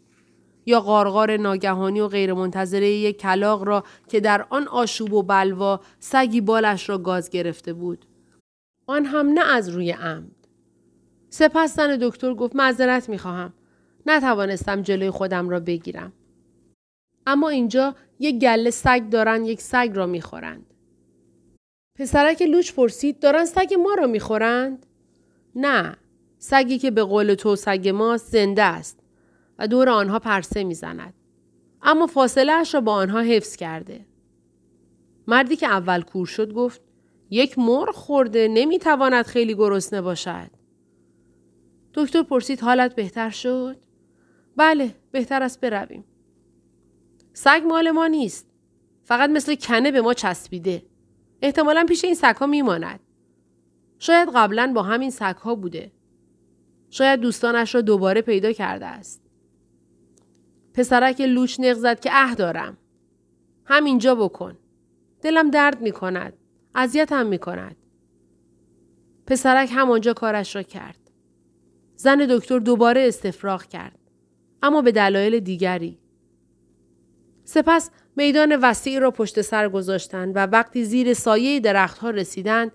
[0.67, 6.41] یا قارقار ناگهانی و غیرمنتظره یک کلاق را که در آن آشوب و بلوا سگی
[6.41, 8.07] بالش را گاز گرفته بود.
[8.87, 10.37] آن هم نه از روی عمد.
[11.31, 13.53] سپس زن دکتر گفت معذرت خواهم.
[14.07, 16.13] نتوانستم جلوی خودم را بگیرم.
[17.27, 20.75] اما اینجا یک گله سگ دارن یک سگ را می‌خورند.
[21.99, 24.87] پسرک لوچ پرسید دارن سگ ما را می‌خورند؟
[25.61, 25.97] نه
[26.39, 29.01] سگی که به قول تو سگ ماست زنده است
[29.59, 31.15] و دور آنها پرسه می‌زند.
[31.83, 34.07] اما فاصله اش را با آنها حفظ کرده.
[35.27, 36.81] مردی که اول کور شد گفت
[37.31, 40.51] یک مرغ خورده نمی‌تواند خیلی گرسنه باشد.
[41.95, 43.77] دکتر پرسید حالت بهتر شد؟
[44.57, 46.05] بله بهتر است برویم.
[47.33, 48.47] سگ مال ما نیست
[49.05, 50.83] فقط مثل کنه به ما چسبیده.
[51.43, 53.01] احتمالا پیش این سگها میماند.
[53.99, 55.93] شاید قبلا با همین سگها بوده.
[56.91, 59.23] شاید دوستانش را دوباره پیدا کرده است.
[60.75, 62.77] پسرک لوچ نق زد که اه دارم.
[63.65, 64.59] همینجا بکن.
[65.23, 66.33] دلم درد می کند.
[67.11, 67.77] هم می کند.
[69.27, 71.11] پسرک همانجا کارش را کرد.
[71.97, 73.99] زن دکتر دوباره استفراغ کرد.
[74.63, 75.99] اما به دلایل دیگری.
[77.45, 82.73] سپس میدان وسیعی را پشت سر گذاشتند و وقتی زیر سایه درختها رسیدند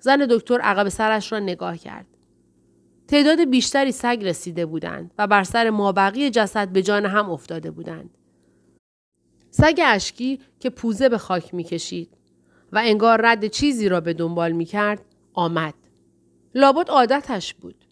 [0.00, 2.06] زن دکتر عقب سرش را نگاه کرد.
[3.08, 8.10] تعداد بیشتری سگ رسیده بودند و بر سر مابقی جسد به جان هم افتاده بودند.
[9.50, 12.16] سگ اشکی که پوزه به خاک می‌کشید
[12.72, 15.74] و انگار رد چیزی را به دنبال می کرد آمد.
[16.54, 17.84] لابد عادتش بود.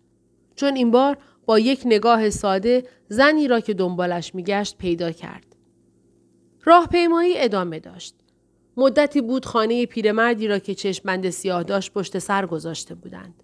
[0.57, 5.57] چون این بار با یک نگاه ساده زنی را که دنبالش میگشت پیدا کرد.
[6.65, 8.15] راهپیمایی ادامه داشت.
[8.79, 13.35] مدتی بود خانه پیرمردی را که چشمند سیاه داشت پشت سر گذاشته بودند.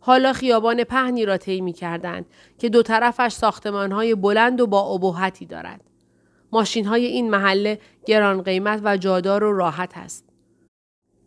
[0.00, 2.26] حالا خیابان پهنی را طی می کردند
[2.58, 5.80] که دو طرفش ساختمانهای بلند و با ابهتی دارد.
[6.52, 10.24] ماشین های این محله گران قیمت و جادار و راحت است.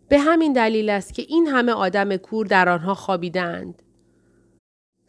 [0.09, 3.83] به همین دلیل است که این همه آدم کور در آنها خوابیدند.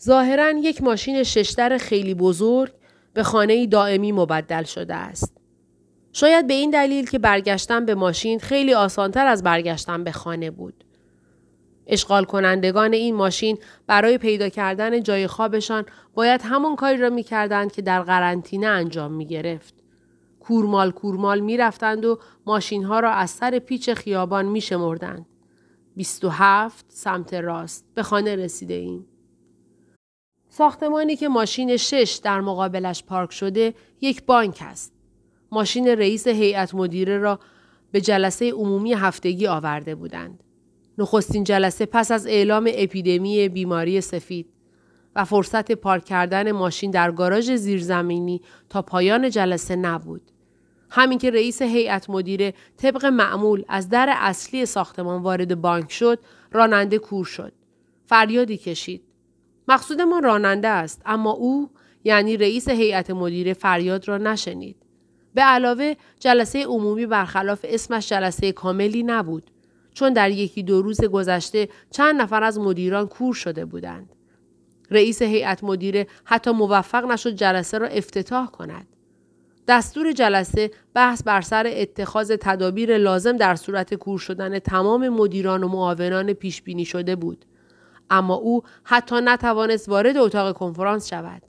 [0.03, 2.72] ظاهرا یک ماشین ششتر خیلی بزرگ
[3.14, 5.38] به خانه دائمی مبدل شده است.
[6.19, 10.85] شاید به این دلیل که برگشتن به ماشین خیلی آسانتر از برگشتن به خانه بود.
[11.87, 17.83] اشغال کنندگان این ماشین برای پیدا کردن جای خوابشان باید همون کاری را می‌کردند که
[17.83, 19.75] در قرنطینه انجام می گرفت.
[20.41, 25.27] کورمال کورمال می رفتند و ماشین ها را از سر پیچ خیابان می شمردند.
[25.97, 29.07] 27 سمت راست به خانه رسیده ایم.
[30.49, 34.97] ساختمانی که ماشین شش در مقابلش پارک شده یک بانک است.
[35.53, 37.40] ماشین رئیس هیئت مدیره را
[37.92, 40.44] به جلسه عمومی هفتگی آورده بودند.
[40.99, 44.46] نخستین جلسه پس از اعلام اپیدمی بیماری سفید
[45.16, 50.22] و فرصت پارک کردن ماشین در گاراژ زیرزمینی تا پایان جلسه نبود.
[50.90, 56.18] همین که رئیس هیئت مدیره طبق معمول از در اصلی ساختمان وارد بانک شد،
[56.53, 57.53] راننده کور شد.
[58.07, 59.03] فریادی کشید.
[59.68, 61.70] مقصود ما راننده است اما او
[62.05, 64.76] یعنی رئیس هیئت مدیره فریاد را نشنید.
[65.39, 69.51] به علاوه جلسه عمومی برخلاف اسمش جلسه کاملی نبود
[69.95, 74.12] چون در یکی دو روز گذشته چند نفر از مدیران کور شده بودند.
[74.91, 78.86] رئیس هیئت مدیره حتی موفق نشد جلسه را افتتاح کند.
[79.68, 85.68] دستور جلسه بحث بر سر اتخاذ تدابیر لازم در صورت کور شدن تمام مدیران و
[85.68, 87.45] معاونان پیش بینی شده بود.
[88.11, 91.43] اما او حتی نتوانست وارد اتاق کنفرانس شود.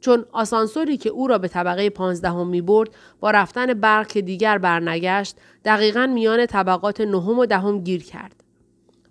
[0.00, 2.90] چون آسانسوری که او را به طبقه پانزدهم می برد
[3.20, 8.44] با رفتن برق که دیگر برنگشت دقیقا میان طبقات نهم و دهم گیر کرد.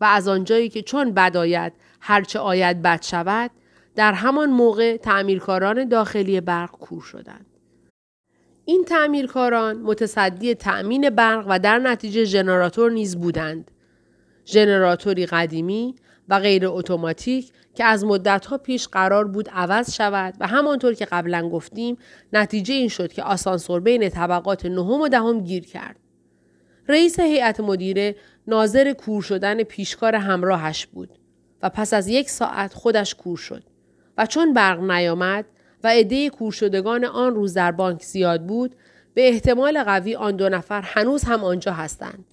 [0.01, 3.51] و از آنجایی که چون بد آید هرچه آید بد شود
[3.95, 7.45] در همان موقع تعمیرکاران داخلی برق کور شدند.
[8.65, 13.71] این تعمیرکاران متصدی تأمین برق و در نتیجه ژنراتور نیز بودند.
[14.45, 15.95] ژنراتوری قدیمی
[16.29, 21.49] و غیر اتوماتیک که از مدتها پیش قرار بود عوض شود و همانطور که قبلا
[21.49, 21.97] گفتیم
[22.33, 25.95] نتیجه این شد که آسانسور بین طبقات نهم و دهم گیر کرد.
[26.87, 28.15] رئیس هیئت مدیره
[28.47, 31.09] ناظر کور شدن پیشکار همراهش بود
[31.63, 33.63] و پس از یک ساعت خودش کور شد
[34.17, 35.45] و چون برق نیامد
[35.83, 38.75] و عده کور شدگان آن روز در بانک زیاد بود
[39.13, 42.25] به احتمال قوی آن دو نفر هنوز هم آنجا هستند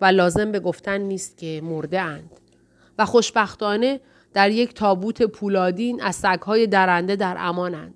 [0.00, 2.30] و لازم به گفتن نیست که مرده اند.
[2.98, 4.00] و خوشبختانه
[4.34, 7.94] در یک تابوت پولادین از سگهای درنده در امانند.